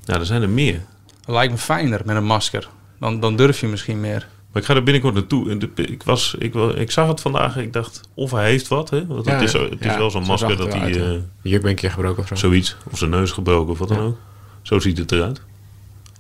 Ja, 0.05 0.15
er 0.19 0.27
zijn 0.27 0.43
er 0.43 0.49
meer. 0.49 0.83
Het 1.21 1.35
lijkt 1.35 1.53
me 1.53 1.59
fijner 1.59 2.01
met 2.05 2.17
een 2.17 2.25
masker. 2.25 2.69
Dan, 3.01 3.21
dan 3.21 3.37
durf 3.37 3.61
je 3.61 3.67
misschien 3.67 4.01
meer. 4.01 4.29
Maar 4.53 4.63
ik 4.63 4.69
ga 4.69 4.75
er 4.75 4.83
binnenkort 4.83 5.15
naartoe. 5.15 5.59
Ik, 5.75 6.03
was, 6.03 6.35
ik, 6.39 6.55
ik 6.55 6.91
zag 6.91 7.09
het 7.09 7.21
vandaag. 7.21 7.57
Ik 7.57 7.73
dacht, 7.73 8.01
of 8.15 8.31
hij 8.31 8.45
heeft 8.45 8.69
wat. 8.69 8.91
Hè? 8.91 9.07
Want 9.07 9.25
Ja, 9.27 9.33
het 9.33 9.43
is, 9.43 9.53
het 9.53 9.81
is 9.81 9.87
ja, 9.87 9.99
wel 9.99 10.11
zo'n 10.11 10.25
zo 10.25 10.31
masker 10.31 10.57
dat 10.57 10.73
hij... 10.73 10.89
ja. 10.93 10.97
eh, 10.97 11.11
Die 11.43 11.53
juk 11.53 11.61
ben 11.63 11.71
een 11.71 11.77
keer 11.77 11.91
gebroken 11.91 12.23
of 12.23 12.29
zo. 12.29 12.35
zoiets. 12.35 12.77
Of 12.91 12.99
zijn 12.99 13.11
neus 13.11 13.31
gebroken 13.33 13.73
of 13.73 13.79
wat 13.79 13.89
dan 13.89 13.99
ook. 13.99 14.19
Zo 14.65 14.79
ziet 14.79 14.99
het 14.99 15.13
eruit. 15.13 15.41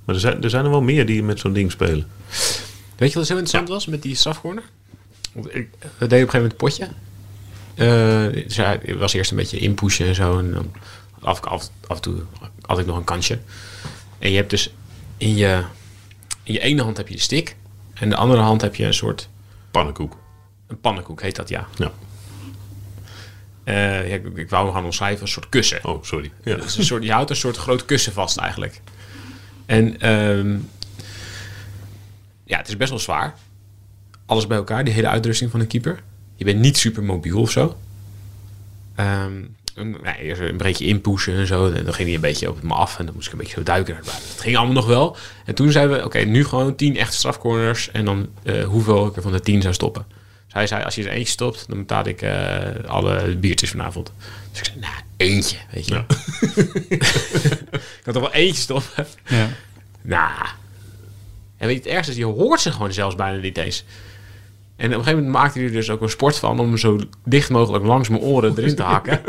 Maar 0.04 0.14
er 0.14 0.20
zijn, 0.20 0.42
er 0.42 0.50
zijn 0.50 0.64
er 0.64 0.70
wel 0.70 0.83
meer 0.83 1.07
die 1.07 1.22
met 1.22 1.38
zo'n 1.38 1.52
ding 1.52 1.70
spelen. 1.72 2.07
Weet 2.96 3.12
je 3.12 3.18
wat 3.18 3.26
zo 3.26 3.33
interessant 3.33 3.68
was 3.68 3.87
met 3.87 4.02
die 4.02 4.14
strafcorner? 4.14 4.62
Ik- 5.33 5.48
deden 5.50 5.66
op 5.98 6.00
een 6.00 6.09
gegeven 6.11 6.33
moment 6.40 6.57
potje. 6.57 6.88
Dus 8.46 8.57
ja, 8.57 8.78
het 8.83 8.98
was 8.98 9.12
eerst 9.12 9.30
een 9.30 9.37
beetje 9.37 9.59
inpushen 9.59 10.07
en 10.07 10.14
zo. 10.14 10.38
En 10.38 10.50
dan 10.52 10.72
af, 11.20 11.40
af, 11.40 11.70
af 11.87 11.96
en 11.96 12.02
toe 12.02 12.22
had 12.61 12.78
ik 12.78 12.87
nog 12.87 12.96
een 12.96 13.04
kansje. 13.04 13.38
En 14.18 14.30
je 14.30 14.37
hebt 14.37 14.50
dus 14.50 14.72
in 15.16 15.37
je, 15.37 15.62
in 16.42 16.52
je 16.52 16.61
ene 16.61 16.83
hand 16.83 16.96
heb 16.96 17.09
je 17.09 17.14
de 17.14 17.20
stick. 17.20 17.57
En 17.94 18.09
de 18.09 18.16
andere 18.16 18.40
hand 18.40 18.61
heb 18.61 18.74
je 18.74 18.85
een 18.85 18.94
soort... 18.94 19.28
Pannenkoek. 19.70 20.16
Een 20.66 20.80
pannenkoek 20.80 21.22
heet 21.22 21.37
dat, 21.37 21.48
ja. 21.48 21.66
Ja. 21.76 21.92
Eh, 23.64 24.09
ja, 24.09 24.14
ik, 24.14 24.27
ik 24.37 24.50
wou 24.50 24.64
hem 24.64 24.74
gaan 24.74 24.85
omschrijven, 24.85 25.22
een 25.22 25.29
soort 25.29 25.48
kussen. 25.48 25.85
Oh, 25.85 26.03
sorry. 26.03 26.31
Ja. 26.44 26.57
Is 26.57 26.77
een 26.77 26.85
soort, 26.85 27.05
je 27.05 27.12
houdt 27.12 27.31
een 27.31 27.37
soort 27.37 27.57
groot 27.57 27.85
kussen 27.85 28.12
vast 28.12 28.37
eigenlijk. 28.37 28.81
En 29.66 30.00
ehm, 30.00 30.57
ja, 32.44 32.59
het 32.59 32.68
is 32.68 32.77
best 32.77 32.90
wel 32.90 32.98
zwaar. 32.98 33.35
Alles 34.27 34.46
bij 34.46 34.57
elkaar, 34.57 34.85
die 34.85 34.94
hele 34.94 35.09
uitrusting 35.09 35.50
van 35.50 35.61
een 35.61 35.66
keeper. 35.66 36.03
Je 36.37 36.44
bent 36.44 36.61
niet 36.61 36.77
super 36.77 37.03
mobiel 37.03 37.40
of 37.40 37.50
zo. 37.50 37.77
Ehm, 38.94 39.33
nou, 39.74 40.16
eerst 40.20 40.40
een 40.40 40.57
beetje 40.57 40.85
inpushen 40.85 41.35
en 41.35 41.46
zo. 41.46 41.70
En 41.70 41.85
dan 41.85 41.94
ging 41.94 42.07
hij 42.07 42.14
een 42.14 42.20
beetje 42.20 42.50
op 42.50 42.62
me 42.62 42.74
af 42.74 42.98
en 42.98 43.05
dan 43.05 43.14
moest 43.14 43.27
ik 43.27 43.33
een 43.33 43.38
beetje 43.38 43.55
zo 43.55 43.62
duiken. 43.62 43.94
naar 43.94 44.05
buiten. 44.05 44.29
Het 44.29 44.40
ging 44.40 44.57
allemaal 44.57 44.74
nog 44.74 44.87
wel. 44.87 45.16
En 45.44 45.55
toen 45.55 45.70
zeiden 45.72 45.96
we, 45.96 46.05
oké, 46.05 46.18
nu 46.18 46.44
gewoon 46.44 46.74
tien 46.74 46.96
echte 46.96 47.16
strafcorners. 47.16 47.90
En 47.90 48.05
dan 48.05 48.29
eh, 48.42 48.64
hoeveel 48.64 49.07
ik 49.07 49.16
er 49.16 49.22
van 49.22 49.33
de 49.33 49.40
tien 49.40 49.62
zou 49.62 49.74
stoppen. 49.74 50.07
Hij 50.54 50.66
zei, 50.66 50.84
als 50.84 50.94
je 50.94 51.04
er 51.04 51.10
eentje 51.10 51.32
stopt, 51.32 51.64
dan 51.68 51.78
betaal 51.78 52.06
ik 52.06 52.22
eh, 52.22 52.84
alle 52.86 53.36
biertjes 53.36 53.70
vanavond. 53.70 54.12
Dus 54.50 54.60
ik 54.60 54.64
zei, 54.64 54.78
nou, 54.80 54.94
eentje, 55.16 55.56
weet 55.70 55.86
je. 55.86 55.94
Ja. 55.94 56.06
ik 57.78 58.00
kan 58.02 58.12
toch 58.12 58.22
wel 58.22 58.32
eentje 58.32 58.62
stoppen? 58.62 59.06
Ja. 59.26 59.48
Nou. 60.02 60.46
En 61.56 61.66
weet 61.66 61.76
je, 61.76 61.82
het 61.82 61.92
ergste 61.92 62.12
is, 62.12 62.18
je 62.18 62.24
hoort 62.24 62.60
ze 62.60 62.72
gewoon 62.72 62.92
zelfs 62.92 63.14
bijna 63.14 63.40
niet 63.40 63.58
eens. 63.58 63.84
En 64.76 64.86
op 64.86 64.92
een 64.92 64.98
gegeven 64.98 65.24
moment 65.24 65.42
maakte 65.42 65.58
hij 65.58 65.68
er 65.68 65.74
dus 65.74 65.90
ook 65.90 66.00
een 66.00 66.08
sport 66.08 66.38
van 66.38 66.60
om 66.60 66.76
zo 66.76 66.98
dicht 67.24 67.50
mogelijk 67.50 67.84
langs 67.84 68.08
mijn 68.08 68.22
oren 68.22 68.54
erin 68.56 68.74
te 68.74 68.82
hakken. 68.82 69.20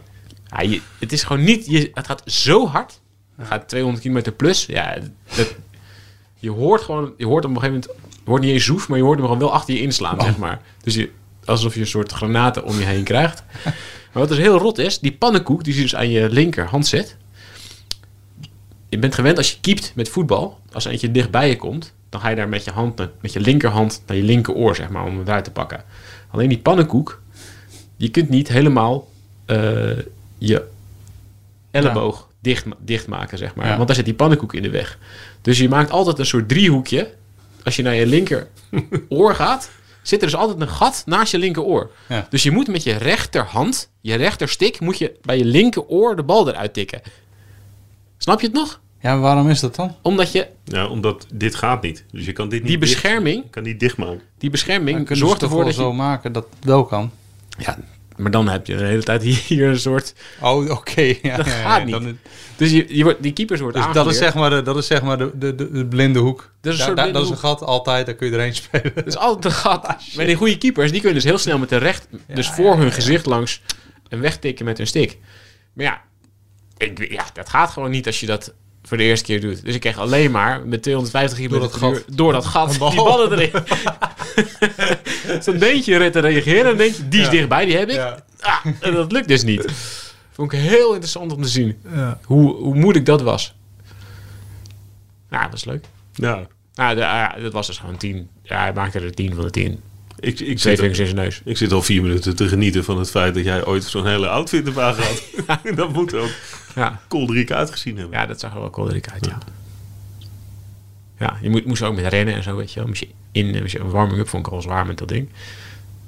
ja, 0.50 0.60
je, 0.60 0.80
het 0.98 1.12
is 1.12 1.22
gewoon 1.22 1.44
niet, 1.44 1.66
je, 1.66 1.90
het 1.94 2.06
gaat 2.06 2.22
zo 2.24 2.66
hard. 2.66 3.00
Het 3.36 3.46
gaat 3.46 3.68
200 3.68 4.04
km 4.04 4.32
plus. 4.36 4.66
Ja, 4.66 4.98
dat, 5.36 5.54
je 6.38 6.50
hoort 6.50 6.82
gewoon, 6.82 7.14
je 7.16 7.26
hoort 7.26 7.44
op 7.44 7.50
een 7.50 7.60
gegeven 7.60 7.84
moment, 7.88 8.01
hoort 8.24 8.42
niet 8.42 8.52
eens 8.52 8.64
zoef, 8.64 8.88
maar 8.88 8.98
je 8.98 9.04
hoort 9.04 9.16
hem 9.16 9.26
gewoon 9.26 9.40
wel 9.40 9.52
achter 9.52 9.74
je 9.74 9.80
inslaan, 9.80 10.20
zeg 10.20 10.38
maar. 10.38 10.60
Dus 10.82 10.94
je, 10.94 11.10
alsof 11.44 11.74
je 11.74 11.80
een 11.80 11.86
soort 11.86 12.12
granaten 12.12 12.64
om 12.64 12.78
je 12.78 12.84
heen 12.84 13.04
krijgt. 13.04 13.42
Maar 14.12 14.22
wat 14.22 14.28
dus 14.28 14.38
heel 14.38 14.58
rot 14.58 14.78
is, 14.78 14.98
die 14.98 15.12
pannenkoek 15.12 15.64
die 15.64 15.74
je 15.74 15.82
dus 15.82 15.94
aan 15.94 16.10
je 16.10 16.30
linkerhand 16.30 16.86
zet. 16.86 17.16
Je 18.88 18.98
bent 18.98 19.14
gewend 19.14 19.36
als 19.36 19.50
je 19.50 19.56
keept 19.60 19.92
met 19.94 20.08
voetbal, 20.08 20.58
als 20.72 20.84
er 20.84 20.90
eentje 20.90 21.10
dichtbij 21.10 21.48
je 21.48 21.56
komt, 21.56 21.94
dan 22.08 22.20
ga 22.20 22.28
je 22.28 22.36
daar 22.36 22.48
met 22.48 22.64
je 22.64 22.70
hand, 22.70 23.08
met 23.20 23.32
je 23.32 23.40
linkerhand 23.40 24.02
naar 24.06 24.16
je 24.16 24.22
linkeroor, 24.22 24.76
zeg 24.76 24.88
maar, 24.88 25.04
om 25.04 25.16
hem 25.16 25.26
eruit 25.26 25.44
te 25.44 25.50
pakken. 25.50 25.84
Alleen 26.30 26.48
die 26.48 26.58
pannenkoek, 26.58 27.22
je 27.96 28.08
kunt 28.08 28.28
niet 28.28 28.48
helemaal 28.48 29.08
eh, 29.44 29.98
je 30.38 30.64
elleboog 31.70 32.28
dicht, 32.40 32.66
dicht 32.78 33.06
maken, 33.06 33.38
zeg 33.38 33.54
maar. 33.54 33.66
Ja. 33.66 33.74
Want 33.74 33.86
daar 33.86 33.96
zit 33.96 34.04
die 34.04 34.14
pannenkoek 34.14 34.54
in 34.54 34.62
de 34.62 34.70
weg. 34.70 34.98
Dus 35.40 35.58
je 35.58 35.68
maakt 35.68 35.90
altijd 35.90 36.18
een 36.18 36.26
soort 36.26 36.48
driehoekje. 36.48 37.14
Als 37.64 37.76
je 37.76 37.82
naar 37.82 37.94
je 37.94 38.06
linkeroor 38.06 39.34
gaat, 39.44 39.70
zit 40.02 40.20
er 40.20 40.26
dus 40.26 40.36
altijd 40.36 40.60
een 40.60 40.68
gat 40.68 41.02
naast 41.06 41.32
je 41.32 41.38
linkeroor. 41.38 41.90
Ja. 42.08 42.26
Dus 42.30 42.42
je 42.42 42.50
moet 42.50 42.68
met 42.68 42.82
je 42.82 42.92
rechterhand, 42.96 43.90
je 44.00 44.14
rechterstik, 44.14 44.80
moet 44.80 44.98
je 44.98 45.16
bij 45.22 45.38
je 45.38 45.44
linkeroor 45.44 46.16
de 46.16 46.22
bal 46.22 46.48
eruit 46.48 46.74
tikken. 46.74 47.00
Snap 48.18 48.40
je 48.40 48.46
het 48.46 48.56
nog? 48.56 48.80
ja, 49.00 49.12
maar 49.12 49.20
waarom 49.20 49.48
is 49.48 49.60
dat 49.60 49.74
dan? 49.74 49.96
Omdat 50.02 50.32
je 50.32 50.46
ja, 50.64 50.86
omdat 50.86 51.26
dit 51.34 51.54
gaat 51.54 51.82
niet. 51.82 52.04
Dus 52.10 52.24
je 52.24 52.32
kan 52.32 52.48
dit 52.48 52.58
niet 52.62 52.68
die 52.68 52.78
dicht- 52.78 52.92
bescherming, 52.92 53.42
je 53.44 53.50
kan 53.50 53.62
niet 53.62 53.80
dichtmaken. 53.80 54.20
die 54.38 54.50
bescherming 54.50 55.08
zorgt 55.10 55.38
toch 55.40 55.48
ervoor 55.50 55.64
dat 55.64 55.74
je... 55.74 55.80
zo 55.80 55.92
maken 55.92 56.32
dat 56.32 56.46
het 56.54 56.64
wel 56.64 56.84
kan. 56.84 57.10
Ja, 57.58 57.78
maar 58.16 58.30
dan 58.30 58.48
heb 58.48 58.66
je 58.66 58.76
de 58.76 58.84
hele 58.84 59.02
tijd 59.02 59.22
hier 59.48 59.68
een 59.68 59.80
soort... 59.80 60.14
Oh, 60.40 60.70
oké. 60.70 61.00
Ja, 61.22 61.36
Dat 61.36 61.46
ja, 61.46 61.56
ja, 61.58 61.62
gaat 61.62 61.84
niet. 61.84 61.92
dan- 61.94 62.18
Dus 62.56 62.70
je, 62.70 62.96
je 62.96 63.02
wordt, 63.02 63.22
die 63.22 63.32
keepers 63.32 63.60
worden 63.60 63.82
dus 63.82 63.92
dat 63.94 64.06
is 64.06 64.16
zeg 64.18 64.34
maar 64.34 64.50
de, 64.50 64.62
dat 64.62 64.76
is 64.76 64.86
zeg 64.86 65.02
maar 65.02 65.18
de, 65.18 65.30
de, 65.34 65.54
de, 65.54 65.70
de 65.70 65.86
blinde 65.86 66.18
hoek. 66.18 66.50
Dat 66.60 66.74
is 66.74 66.86
een 66.86 66.94
dat 67.12 67.22
is 67.24 67.30
een 67.30 67.38
gat 67.38 67.62
altijd, 67.62 68.06
daar 68.06 68.14
kun 68.14 68.26
je 68.26 68.32
erheen 68.36 68.54
spelen. 68.54 68.92
Dat 68.94 69.06
is 69.06 69.16
altijd 69.16 69.44
een 69.44 69.60
gat. 69.60 69.96
maar 70.16 70.26
die 70.26 70.36
goede 70.36 70.58
keepers, 70.58 70.90
die 70.90 71.00
kunnen 71.00 71.14
dus 71.22 71.24
heel 71.30 71.38
snel 71.38 71.58
met 71.58 71.68
de 71.68 71.76
recht... 71.76 72.08
dus 72.34 72.48
voor 72.48 72.76
hun 72.76 72.92
gezicht 72.92 73.26
langs 73.26 73.62
en 74.08 74.20
wegtikken 74.20 74.64
met 74.64 74.78
hun 74.78 74.86
stick. 74.86 75.18
Maar 75.72 75.84
ja, 75.84 76.00
ik, 76.76 77.10
ja, 77.12 77.24
dat 77.32 77.48
gaat 77.48 77.70
gewoon 77.70 77.90
niet 77.90 78.06
als 78.06 78.20
je 78.20 78.26
dat 78.26 78.54
voor 78.82 78.96
de 78.96 79.02
eerste 79.02 79.24
keer 79.24 79.40
doet. 79.40 79.64
Dus 79.64 79.74
ik 79.74 79.80
kreeg 79.80 79.98
alleen 79.98 80.30
maar 80.30 80.66
met 80.66 80.82
250 80.82 81.38
km 81.38 81.48
Door 81.50 81.60
dat 81.60 81.72
gat. 81.72 82.04
door 82.12 82.32
dat 82.32 82.44
gat 82.46 82.70
die 82.70 82.78
ballen 82.78 83.32
erin. 83.32 83.50
Zo'n 85.44 85.58
deentje 85.58 86.10
te 86.10 86.18
reageren 86.20 86.70
en 86.70 86.76
denk 86.76 86.94
je, 86.94 87.08
die 87.08 87.20
is 87.20 87.26
Ja. 87.26 87.32
dichtbij, 87.32 87.64
die 87.64 87.76
heb 87.76 87.88
ik. 87.88 87.94
Ja. 87.94 88.24
Ah, 88.40 88.66
en 88.80 88.94
dat 88.94 89.12
lukt 89.12 89.28
dus 89.28 89.42
niet. 89.44 89.64
Vond 90.32 90.52
ik 90.52 90.58
heel 90.60 90.88
interessant 90.90 91.32
om 91.32 91.42
te 91.42 91.48
zien. 91.48 91.76
Ja. 91.94 92.18
Hoe, 92.24 92.54
hoe 92.56 92.74
moeilijk 92.74 93.06
dat 93.06 93.22
was. 93.22 93.54
Nou, 95.30 95.42
dat 95.42 95.50
was 95.52 95.64
leuk. 95.64 95.84
Ja, 96.14 96.46
Nou, 96.74 96.94
de, 96.94 97.40
dat 97.42 97.52
was 97.52 97.66
dus 97.66 97.78
gewoon 97.78 97.96
10. 97.96 98.28
Ja, 98.42 98.60
hij 98.60 98.72
maakte 98.72 99.00
er 99.00 99.14
10 99.14 99.34
van 99.34 99.44
de 99.44 99.50
10. 99.50 99.80
Ik, 100.20 100.40
ik, 100.40 100.58
Twee 100.58 100.76
vingers 100.76 100.98
in 100.98 101.04
zijn 101.06 101.16
neus. 101.18 101.40
ik 101.44 101.56
zit 101.56 101.72
al 101.72 101.82
vier 101.82 102.02
minuten 102.02 102.36
te 102.36 102.48
genieten 102.48 102.84
van 102.84 102.98
het 102.98 103.10
feit 103.10 103.34
dat 103.34 103.44
jij 103.44 103.64
ooit 103.66 103.84
zo'n 103.84 104.06
hele 104.06 104.28
outfit 104.28 104.64
hebt 104.64 104.78
aangehad. 104.78 105.22
dat 105.76 105.92
moet 105.92 106.14
ook 106.14 106.30
Ja, 106.74 107.00
kolderiek 107.08 107.50
uitgezien 107.50 107.96
hebben. 107.96 108.18
ja 108.18 108.26
dat 108.26 108.40
zag 108.40 108.54
er 108.54 108.60
wel 108.60 108.70
kolderiek 108.70 109.08
uit, 109.12 109.24
ja. 109.26 109.30
Ja, 109.30 109.38
je 111.40 111.50
moet, 111.50 111.66
moest 111.66 111.82
ook 111.82 111.94
met 111.94 112.06
rennen 112.06 112.34
en 112.34 112.42
zo, 112.42 112.56
weet 112.56 112.72
je 112.72 112.78
wel. 112.78 112.88
Moest 112.88 113.00
je 113.00 113.08
in, 113.32 113.60
moest 113.60 113.72
je 113.72 113.78
een 113.78 113.90
warming-up 113.90 114.28
vond 114.28 114.46
ik 114.46 114.52
al 114.52 114.62
zwaar 114.62 114.86
met 114.86 114.98
dat 114.98 115.08
ding. 115.08 115.28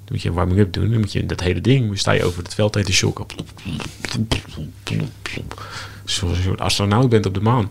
Dan 0.04 0.12
moet 0.12 0.22
je 0.22 0.28
een 0.28 0.34
warming-up 0.34 0.72
doen. 0.72 0.90
Dan 0.90 1.00
moet 1.00 1.12
je 1.12 1.26
dat 1.26 1.40
hele 1.40 1.60
ding, 1.60 1.86
dan 1.86 1.96
sta 1.96 2.12
je 2.12 2.24
over 2.24 2.42
het 2.42 2.54
veld 2.54 2.74
heen 2.74 2.84
te 2.84 2.92
shocken. 2.92 3.26
Zoals 6.04 6.32
je 6.32 6.38
een 6.38 6.42
soort 6.42 6.60
astronaut 6.60 7.08
bent 7.08 7.26
op 7.26 7.34
de 7.34 7.40
maan. 7.40 7.70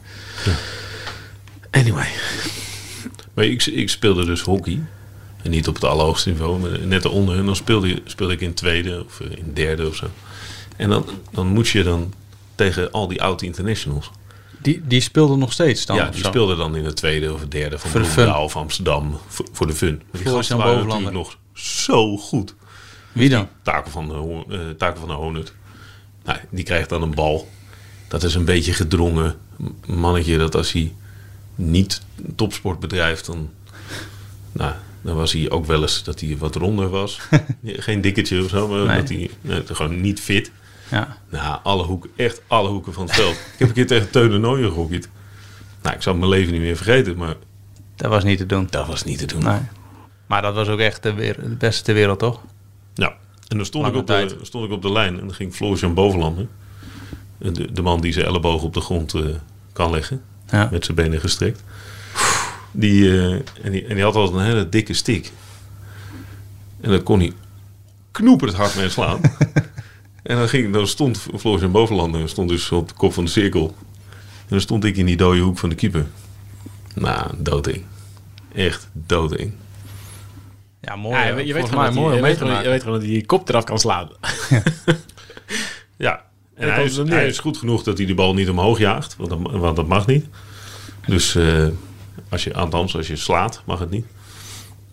Anyway. 1.70 2.08
Maar 3.34 3.46
ik, 3.46 3.66
ik 3.66 3.90
speelde 3.90 4.26
dus 4.26 4.42
hockey. 4.42 4.82
En 5.44 5.50
niet 5.50 5.68
op 5.68 5.74
het 5.74 5.84
allerhoogste 5.84 6.30
niveau, 6.30 6.60
maar 6.60 6.80
net 6.80 7.06
eronder. 7.06 7.38
En 7.38 7.46
dan 7.46 7.56
speelde, 7.56 8.02
speelde 8.06 8.34
ik 8.34 8.42
in 8.42 8.54
tweede 8.54 9.04
of 9.06 9.20
in 9.20 9.54
derde 9.54 9.88
of 9.88 9.96
zo. 9.96 10.08
En 10.76 10.90
dan, 10.90 11.06
dan 11.32 11.48
moest 11.48 11.72
je 11.72 11.84
dan 11.84 12.14
tegen 12.56 12.92
al 12.92 13.08
die 13.08 13.22
oude 13.22 13.46
internationals. 13.46 14.12
Die, 14.64 14.82
die 14.88 15.02
speelde 15.02 15.36
nog 15.36 15.52
steeds 15.52 15.86
dan? 15.86 15.96
ja, 15.96 16.10
die 16.10 16.22
zo? 16.22 16.28
speelden 16.28 16.58
dan 16.58 16.76
in 16.76 16.86
het 16.86 16.96
tweede 16.96 17.34
of 17.34 17.46
derde 17.48 17.80
van 17.80 18.02
de 18.16 18.34
of 18.34 18.56
Amsterdam. 18.56 19.18
Voor, 19.28 19.48
voor 19.52 19.68
de 19.68 19.74
fun. 19.74 19.96
Maar 19.96 20.06
die 20.12 20.22
Floris 20.22 20.48
gasten 20.48 20.58
waren 20.58 20.88
natuurlijk 20.88 21.16
nog 21.16 21.38
zo 21.54 22.18
goed. 22.18 22.56
Wie 23.12 23.30
dan? 23.30 23.48
Taken 23.62 23.92
van 23.92 24.08
de, 24.08 24.44
eh, 24.56 24.60
Taken 24.78 25.00
van 25.00 25.08
de 25.08 25.14
Honert. 25.16 25.54
Nou, 26.24 26.40
die 26.50 26.64
krijgt 26.64 26.90
dan 26.90 27.02
een 27.02 27.14
bal. 27.16 27.50
Dat 28.08 28.24
is 28.24 28.36
een 28.36 28.46
beetje 28.46 28.74
gedrongen 28.74 29.36
mannetje 29.86 30.38
dat 30.38 30.56
als 30.56 30.72
hij 30.72 30.94
niet 31.56 32.02
topsport 32.36 32.80
bedrijft, 32.80 33.26
dan, 33.26 33.50
nou, 34.52 34.74
dan 35.02 35.16
was 35.16 35.34
hij 35.34 35.50
ook 35.50 35.66
wel 35.66 35.82
eens 35.82 36.04
dat 36.04 36.20
hij 36.20 36.38
wat 36.38 36.56
ronder 36.56 36.90
was. 36.90 37.20
Geen 37.64 38.02
dikketje 38.02 38.44
of 38.44 38.50
zo, 38.50 38.68
maar 38.68 38.86
Nee. 38.86 38.98
dat 38.98 39.10
hij 39.10 39.30
nee, 39.42 39.62
gewoon 39.66 40.02
niet 40.02 40.20
fit. 40.22 40.52
Ja. 40.94 41.18
Nou, 41.30 41.60
alle 41.64 41.84
hoeken, 41.84 42.10
echt 42.16 42.42
alle 42.48 42.70
hoeken 42.70 42.94
van 42.94 43.06
het 43.06 43.16
veld. 43.16 43.34
ik 43.34 43.56
heb 43.58 43.68
een 43.68 43.74
keer 43.74 43.88
tegen 43.88 44.10
Teun 44.10 44.30
de 44.30 44.38
Nooijen 44.38 44.72
gehockeyd. 44.72 45.10
Nou, 45.82 45.96
ik 45.96 46.02
zal 46.02 46.16
mijn 46.16 46.30
leven 46.30 46.52
niet 46.52 46.62
meer 46.62 46.76
vergeten, 46.76 47.18
maar 47.18 47.36
Dat 47.96 48.10
was 48.10 48.24
niet 48.24 48.38
te 48.38 48.46
doen. 48.46 48.68
dat 48.70 48.88
was 48.88 49.04
niet 49.04 49.18
te 49.18 49.26
doen. 49.26 49.44
Nee. 49.44 49.60
Maar 50.26 50.42
dat 50.42 50.54
was 50.54 50.68
ook 50.68 50.80
echt 50.80 51.04
de, 51.04 51.14
weer, 51.14 51.36
de 51.42 51.56
beste 51.56 51.84
ter 51.84 51.94
wereld, 51.94 52.20
toch? 52.20 52.42
Ja, 52.94 53.14
en 53.48 53.58
dan 53.58 53.66
stond 53.66 53.88
ik, 53.88 53.96
op 53.96 54.08
de, 54.08 54.38
stond 54.42 54.66
ik 54.66 54.72
op 54.72 54.82
de 54.82 54.92
lijn 54.92 55.14
en 55.20 55.20
dan 55.20 55.34
ging 55.34 55.54
Floris-Jan 55.54 55.94
Bovenlander. 55.94 56.48
De, 57.38 57.72
de 57.72 57.82
man 57.82 58.02
die 58.02 58.14
zijn 58.14 58.26
elleboog 58.26 58.64
op 58.64 58.74
de 58.74 58.82
grond 58.82 59.14
eh, 59.14 59.22
kan 59.74 59.92
leggen. 59.92 60.22
Ja. 60.50 60.68
Met 60.72 60.86
zijn 60.86 60.98
benen 60.98 61.20
gestrekt. 61.20 61.64
Die, 62.72 63.10
eh, 63.10 63.32
en, 63.62 63.72
die, 63.72 63.86
en 63.86 63.96
die 63.96 64.04
had 64.04 64.16
altijd 64.16 64.40
een 64.40 64.46
hele 64.46 64.70
dikke 64.70 64.94
stick. 64.94 65.32
En 66.82 66.90
dan 66.90 67.04
kon 67.04 67.20
hij 67.20 67.34
knoeperd 68.12 68.54
hard 68.54 68.76
mee 68.76 68.90
slaan. 68.90 69.20
en 70.24 70.38
dan, 70.38 70.50
ging, 70.50 70.74
dan 70.74 70.88
stond 70.88 71.26
Floris-Jan 71.38 71.72
Bovenlander 71.72 72.30
stond 72.30 72.50
dus 72.50 72.72
op 72.72 72.88
de 72.88 72.94
kop 72.94 73.14
van 73.14 73.26
de 73.26 73.32
cirkel. 73.32 73.76
En 74.40 74.50
dan 74.50 74.62
stond 74.62 74.84
ik 74.84 74.98
in 74.98 75.06
die 75.06 75.18
dode 75.18 75.40
hoek 75.40 75.58
van 75.58 75.70
de 75.70 75.76
keeper. 75.76 76.06
Nou, 76.96 77.32
dooding. 77.38 77.84
Echt 78.54 78.90
dooding. 78.94 79.54
Ja, 80.82 80.96
mooi. 80.96 81.16
Ja, 81.16 81.24
je, 81.28 81.34
weet- 81.34 81.48
je 81.48 81.54
weet 81.54 81.68
Volgens 81.68 81.70
gewoon 81.72 81.84
mij 81.84 81.86
dat 81.86 81.94
hij- 81.94 82.04
mooi 82.04 82.16
je 82.16 82.22
weet 82.22 82.38
gewoon- 82.38 82.48
je 82.52 82.56
maken. 82.58 82.72
weet 82.72 82.82
gewoon 82.84 82.98
dat 83.00 83.08
hij 83.08 83.16
je 83.16 83.26
kop 83.26 83.50
eraf 83.50 83.64
kan 83.64 83.80
slaan. 83.80 84.10
Ja, 85.98 86.24
en 86.56 86.74
hij 86.74 86.84
is, 86.84 86.98
neer. 86.98 87.08
hij 87.10 87.28
is 87.28 87.40
goed 87.40 87.58
genoeg 87.58 87.84
dat 87.84 87.98
hij 87.98 88.08
de 88.08 88.14
bal 88.14 88.34
niet 88.34 88.50
omhoog 88.50 88.78
jaagt, 88.80 89.16
want 89.16 89.30
dat, 89.30 89.40
want 89.42 89.76
dat 89.76 89.88
mag 89.88 90.08
niet. 90.08 90.26
Dus 91.08 91.36
eh, 91.36 91.68
als 92.30 92.44
je, 92.44 92.54
althans, 92.54 92.96
als 92.96 93.08
je 93.08 93.16
slaat, 93.16 93.62
mag 93.66 93.80
het 93.80 93.90
niet. 93.90 94.06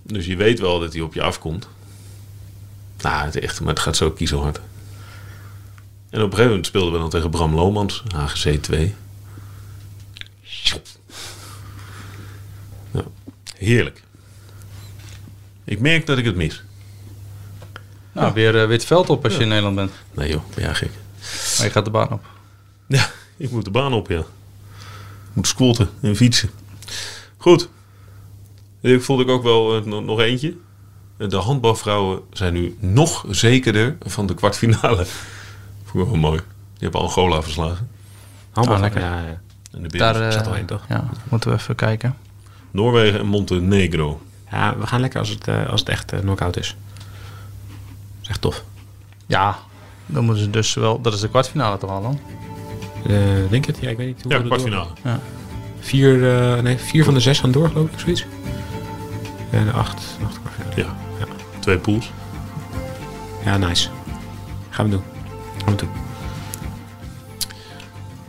Dus 0.03 0.27
je 0.27 0.37
weet 0.37 0.61
wel 0.61 0.79
dat 0.81 0.93
hij 0.93 1.03
op 1.03 1.15
je 1.15 1.23
afkomt. 1.23 1.69
Nou, 3.03 3.25
het, 3.25 3.37
is 3.37 3.43
echt, 3.43 3.61
maar 3.61 3.69
het 3.75 3.83
gaat 3.83 3.97
zo 3.97 4.11
kiezelhard. 4.11 4.61
En 6.11 6.19
op 6.19 6.25
een 6.25 6.31
gegeven 6.31 6.49
moment 6.49 6.67
speelden 6.67 6.93
we 6.93 6.99
dan 6.99 7.11
tegen 7.11 7.31
Bram 7.31 7.55
Lomans, 7.55 8.03
HGC 8.15 8.63
2. 8.63 8.95
Ja, 12.91 13.03
heerlijk. 13.57 14.03
Ik 15.65 15.81
merk 15.81 16.07
dat 16.07 16.19
ik 16.19 16.25
het 16.25 16.37
mis. 16.37 16.63
Nou, 18.13 18.33
weer 18.33 18.61
eh, 18.61 18.67
wit 18.67 18.85
veld 18.85 19.11
op 19.11 19.25
als 19.25 19.35
je 19.37 19.43
in 19.43 19.49
Nederland 19.49 19.77
bent. 19.77 19.93
Nee 20.13 20.29
joh, 20.29 20.43
ben 20.55 20.65
jij 20.65 20.75
gek. 20.75 20.91
Maar 21.57 21.67
je 21.67 21.73
gaat 21.73 21.85
de 21.85 21.91
baan 21.91 22.13
op. 22.13 22.25
Ja, 22.87 23.11
ik 23.37 23.51
moet 23.51 23.65
de 23.65 23.71
baan 23.71 23.93
op, 23.93 24.09
ja. 24.09 24.25
Moet 25.33 25.47
squatten 25.47 25.91
en 26.01 26.17
fietsen. 26.17 26.51
Goed. 27.37 27.69
Ik 28.81 29.03
vond 29.03 29.21
ik 29.21 29.29
ook 29.29 29.43
wel 29.43 29.77
eh, 29.77 29.85
nog 29.85 30.05
nog 30.05 30.21
eentje. 30.21 30.57
De 31.17 31.37
handbalvrouwen 31.37 32.21
zijn 32.33 32.53
nu 32.53 32.77
nog 32.81 33.25
zekerder 33.29 33.97
van 34.01 34.27
de 34.27 34.35
kwartfinale. 34.35 35.07
Vond 35.91 36.05
ik 36.05 36.11
wel 36.11 36.21
mooi. 36.21 36.37
Die 36.39 36.43
hebben 36.89 37.01
Angola 37.01 37.43
verslagen. 37.43 37.91
Handbal, 38.51 38.75
Ah, 38.77 38.81
lekker. 38.83 39.01
Ja, 39.01 39.15
ja. 39.21 39.41
En 39.73 39.83
de 39.83 39.99
Daar 39.99 40.13
Daar, 40.13 40.23
eh, 40.27 40.33
zat 40.33 40.47
al 40.47 40.55
in, 40.55 40.67
toch? 40.67 40.85
Ja, 40.89 41.05
moeten 41.29 41.51
we 41.51 41.57
even 41.57 41.75
kijken. 41.75 42.17
Noorwegen 42.71 43.21
en 43.21 43.27
Montenegro. 43.27 44.21
ja, 44.51 44.77
we 44.79 44.87
gaan 44.87 45.01
lekker 45.01 45.19
als 45.21 45.29
het, 45.29 45.49
eh, 45.49 45.69
als 45.69 45.81
het 45.81 45.89
echt 45.89 46.13
eh, 46.13 46.19
knock-out 46.21 46.57
is. 46.57 46.77
Dat 47.69 48.23
is 48.23 48.29
echt 48.29 48.41
tof. 48.41 48.65
Ja, 49.27 49.59
dan 50.07 50.25
moeten 50.25 50.43
ze 50.45 50.51
dus 50.51 50.75
wel... 50.75 51.01
Dat 51.01 51.15
is 51.15 51.21
de 51.21 51.29
kwartfinale 51.29 51.79
toch 51.79 51.91
al 51.91 52.03
dan? 52.03 52.19
Eh, 53.07 53.17
denk 53.51 53.65
het? 53.65 53.79
Ja, 53.81 53.91
ik 53.91 53.97
weet 53.97 54.07
niet. 54.07 54.23
hoe 54.23 54.33
Ja, 54.33 54.41
kwartfinale. 54.43 54.89
Ja. 55.05 55.21
Vier, 55.81 56.37
eh, 56.57 56.63
nee, 56.63 56.77
vier 56.79 57.05
van 57.05 57.15
de 57.15 57.21
zes 57.21 57.41
gaan 57.41 57.51
door, 57.51 57.69
geloof 57.69 57.91
ik, 57.91 57.99
zoiets. 57.99 58.27
En 59.51 59.73
acht, 59.73 60.03
acht 60.25 60.39
kwartfinale. 60.43 60.95
Ja. 61.19 61.27
Twee 61.59 61.79
pools. 61.79 62.11
Ja, 63.45 63.57
nice. 63.57 63.89
Gaan 64.71 64.85
we 64.85 64.91
doen. 64.91 65.03
Doen. 65.65 65.89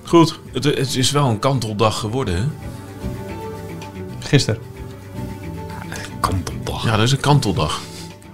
Goed. 0.03 0.39
Het, 0.53 0.63
het 0.63 0.95
is 0.95 1.11
wel 1.11 1.29
een 1.29 1.39
kanteldag 1.39 1.99
geworden, 1.99 2.35
hè? 2.35 2.43
Gisteren. 4.19 4.61
Kanteldag. 6.19 6.83
Ja, 6.83 6.91
dat 6.95 7.05
is 7.05 7.11
een 7.11 7.19
kanteldag. 7.19 7.79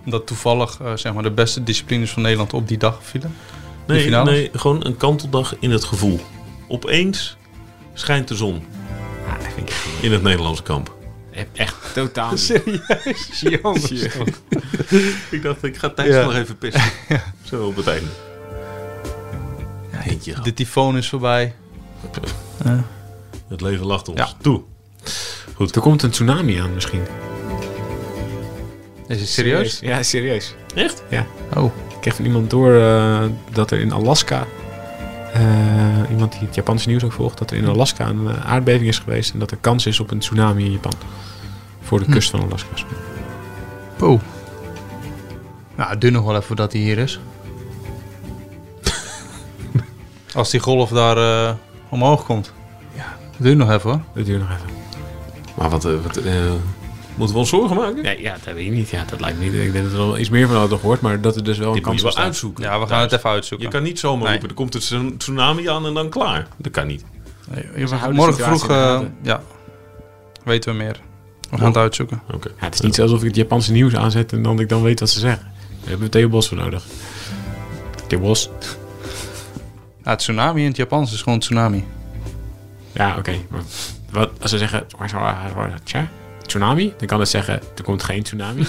Dat 0.06 0.28
toevallig 0.28 0.80
eh, 0.82 0.92
zeg 0.96 1.14
maar 1.14 1.24
de 1.24 1.32
beste 1.32 1.64
disciplines 1.64 2.12
van 2.12 2.22
Nederland 2.22 2.54
op 2.54 2.68
die 2.68 2.78
dag 2.78 3.00
vielen. 3.02 3.36
Nee, 3.88 4.10
nee, 4.10 4.50
gewoon 4.54 4.86
een 4.86 4.98
kanteldag 4.98 5.56
in 5.60 5.72
het 5.72 5.84
gevoel. 5.84 6.20
Opeens 6.68 7.38
schijnt 7.94 8.28
de 8.28 8.36
zon 8.36 8.66
in 10.02 10.12
het 10.12 10.22
Nederlandse 10.24 10.64
kamp. 10.64 10.96
echt 11.54 11.76
totaal 11.94 12.32
niet. 12.66 12.82
Serieus? 13.32 13.32
Jongens. 13.54 13.92
Ik 15.30 15.42
dacht, 15.42 15.64
ik 15.64 15.78
ga 15.78 15.90
Thijs 15.90 16.14
Ja. 16.16 16.24
nog 16.24 16.36
even 16.36 16.58
pesten. 16.58 16.82
Zo 17.50 17.66
op 17.66 17.76
het 17.76 17.88
einde. 17.88 18.10
Ja, 20.08 20.14
eentje 20.14 20.32
gehad. 20.32 20.46
De 20.46 20.54
tyfoon 20.54 20.98
is 20.98 21.10
voorbij. 21.10 21.56
Ja. 22.64 22.84
Het 23.48 23.62
leven 23.62 23.86
lacht 23.86 24.08
ons 24.10 24.18
Ja. 24.20 24.30
toe. 24.42 24.62
Er 25.74 25.82
komt 25.82 26.04
een 26.04 26.10
tsunami 26.10 26.58
aan 26.60 26.74
misschien. 26.74 27.02
Is 29.08 29.20
het 29.20 29.30
serieus? 29.30 29.80
Ja, 29.80 30.04
serieus. 30.04 30.56
Echt? 30.76 31.04
Ja. 31.10 31.26
Oh. 31.56 31.66
Ik 31.66 32.02
kreeg 32.02 32.16
van 32.16 32.26
iemand 32.26 32.50
door 32.50 32.76
eh, 32.82 33.24
dat 33.52 33.72
er 33.72 33.80
in 33.80 33.92
Alaska... 33.92 34.46
eh, 35.34 35.42
iemand 36.10 36.32
die 36.32 36.42
het 36.42 36.56
Japanse 36.56 36.88
nieuws 36.90 37.04
ook 37.04 37.12
volgt... 37.12 37.38
dat 37.38 37.52
er 37.52 37.58
in 37.58 37.68
Alaska 37.68 38.08
een 38.08 38.28
eh, 38.28 38.46
aardbeving 38.46 38.88
is 38.88 39.00
geweest... 39.00 39.34
en 39.34 39.40
dat 39.40 39.52
er 39.52 39.58
kans 39.58 39.86
is 39.86 40.00
op 40.00 40.12
een 40.12 40.20
tsunami 40.20 40.66
in 40.66 40.72
Japan. 40.72 40.94
Voor 41.82 42.00
de 42.00 42.06
Hm. 42.06 42.12
kust 42.12 42.30
van 42.30 42.42
Alaska. 42.42 42.68
Oh. 44.00 44.22
Nou, 45.76 45.90
het 45.90 46.02
duurt 46.02 46.14
nog 46.14 46.24
wel 46.24 46.34
even 46.34 46.44
voordat 46.46 46.72
hij 46.72 46.82
hier 46.82 46.98
is. 46.98 47.20
Als 50.38 50.50
die 50.50 50.60
golf 50.60 50.90
daar 50.90 51.18
eh, 51.18 51.54
omhoog 51.90 52.26
komt. 52.26 52.54
Ja. 52.96 53.16
Het 53.20 53.46
duurt 53.46 53.58
nog 53.58 53.72
even 53.72 53.90
hoor. 53.90 54.02
Dat 54.14 54.26
duurt 54.26 54.40
nog 54.40 54.50
even. 54.50 54.70
Maar 55.56 55.70
wat, 55.70 55.86
eh, 55.86 55.92
wat 56.04 56.18
eh, 56.18 56.34
moeten 57.16 57.36
we 57.36 57.42
ons 57.42 57.50
zorgen 57.50 57.76
maken? 57.76 58.04
Ja, 58.04 58.12
ja, 58.12 58.36
dat 58.44 58.54
weet 58.54 58.66
ik 58.66 58.72
niet. 58.72 58.90
Ja, 58.90 59.04
dat 59.10 59.20
lijkt 59.20 59.38
me 59.40 59.46
niet. 59.46 59.54
Ik 59.54 59.72
denk 59.72 59.84
dat 59.84 59.94
er 59.94 59.98
wel 59.98 60.18
iets 60.18 60.30
meer 60.30 60.48
van 60.48 60.56
hadden 60.56 60.80
gehoord... 60.80 61.02
maar 61.02 61.22
dat 61.22 61.36
er 61.36 61.44
dus 61.44 61.58
wel 61.58 61.68
een 61.68 61.74
moet 61.74 61.84
kans 61.84 62.02
je 62.02 62.04
wel 62.04 62.18
uitzoeken. 62.18 62.64
Ja, 62.64 62.80
we 62.80 62.88
gaan 62.88 63.02
het 63.02 63.12
even 63.12 63.30
uitzoeken. 63.30 63.68
Je 63.68 63.74
kan 63.74 63.84
niet 63.84 64.00
zomaar 64.00 64.24
Nee. 64.24 64.32
roepen, 64.32 64.50
er 64.50 64.56
komt 64.56 64.74
een 64.74 64.80
tsun- 64.80 65.18
tsunami 65.18 65.70
aan 65.70 65.86
en 65.86 65.94
dan 65.94 66.10
klaar. 66.10 66.48
Dat 66.58 66.72
kan 66.72 66.88
niet. 66.88 67.04
Nee, 67.50 67.86
de 67.86 68.12
morgen 68.12 68.44
vroeg 68.44 68.70
eh, 68.70 69.00
ja, 69.22 69.42
weten 70.44 70.72
we 70.72 70.78
meer. 70.78 71.00
We 71.50 71.58
gaan 71.58 71.68
het 71.68 71.78
uitzoeken. 71.78 72.22
Oké. 72.34 72.48
Ja, 72.48 72.66
het 72.66 72.74
is 72.74 72.82
niet 72.82 73.02
alsof 73.02 73.20
ik 73.20 73.28
het 73.28 73.36
Japanse 73.36 73.72
nieuws 73.72 73.96
aanzet... 73.96 74.32
en 74.32 74.42
dan 74.44 74.60
ik 74.60 74.70
dan 74.70 74.82
weet 74.82 75.00
wat 75.00 75.10
ze 75.10 75.20
zeggen. 75.20 75.52
Daar 75.80 75.90
hebben 75.90 76.06
we 76.06 76.12
Theo 76.12 76.30
Bos 76.30 76.48
voor 76.48 76.58
nodig. 76.58 76.84
Theo 78.08 78.20
Bos. 78.20 78.50
Ja, 80.08 80.16
tsunami 80.16 80.62
in 80.62 80.68
het 80.68 80.76
Japans 80.76 81.14
is 81.14 81.22
gewoon 81.22 81.40
tsunami. 81.40 81.86
Ja, 82.92 83.18
oké. 83.18 83.36
Wat 84.10 84.32
als 84.42 84.52
ze 84.52 84.58
zeggen... 84.58 84.86
Tsunami? 86.42 86.94
Dan 86.98 87.08
kan 87.08 87.20
het 87.20 87.30
zeggen... 87.30 87.62
er 87.76 87.84
komt 87.84 88.04
geen 88.04 88.24
tsunami. 88.24 88.68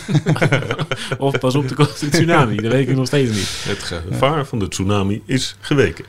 of 1.19 1.39
pas 1.39 1.55
op, 1.55 1.71
er 1.71 1.75
komt 1.75 2.03
een 2.03 2.11
tsunami. 2.11 2.57
Dat 2.57 2.73
weet 2.73 2.89
ik 2.89 2.97
nog 2.97 3.07
steeds 3.07 3.31
niet. 3.31 3.65
Het 3.65 3.83
gevaar 3.83 4.47
van 4.47 4.59
de 4.59 4.69
tsunami 4.69 5.23
is 5.27 5.57
geweken. 5.61 6.05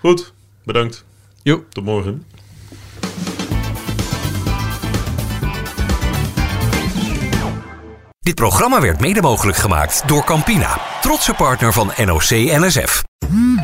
Goed, 0.00 0.32
bedankt. 0.64 1.04
Jo. 1.42 1.64
Tot 1.68 1.84
morgen. 1.84 2.24
Dit 8.20 8.34
programma 8.34 8.80
werd 8.80 9.00
mede 9.00 9.20
mogelijk 9.20 9.58
gemaakt 9.58 10.02
door 10.06 10.24
Campina, 10.24 10.80
trotse 11.00 11.34
partner 11.34 11.72
van 11.72 11.92
NOC 11.96 12.30
NSF. 12.30 13.02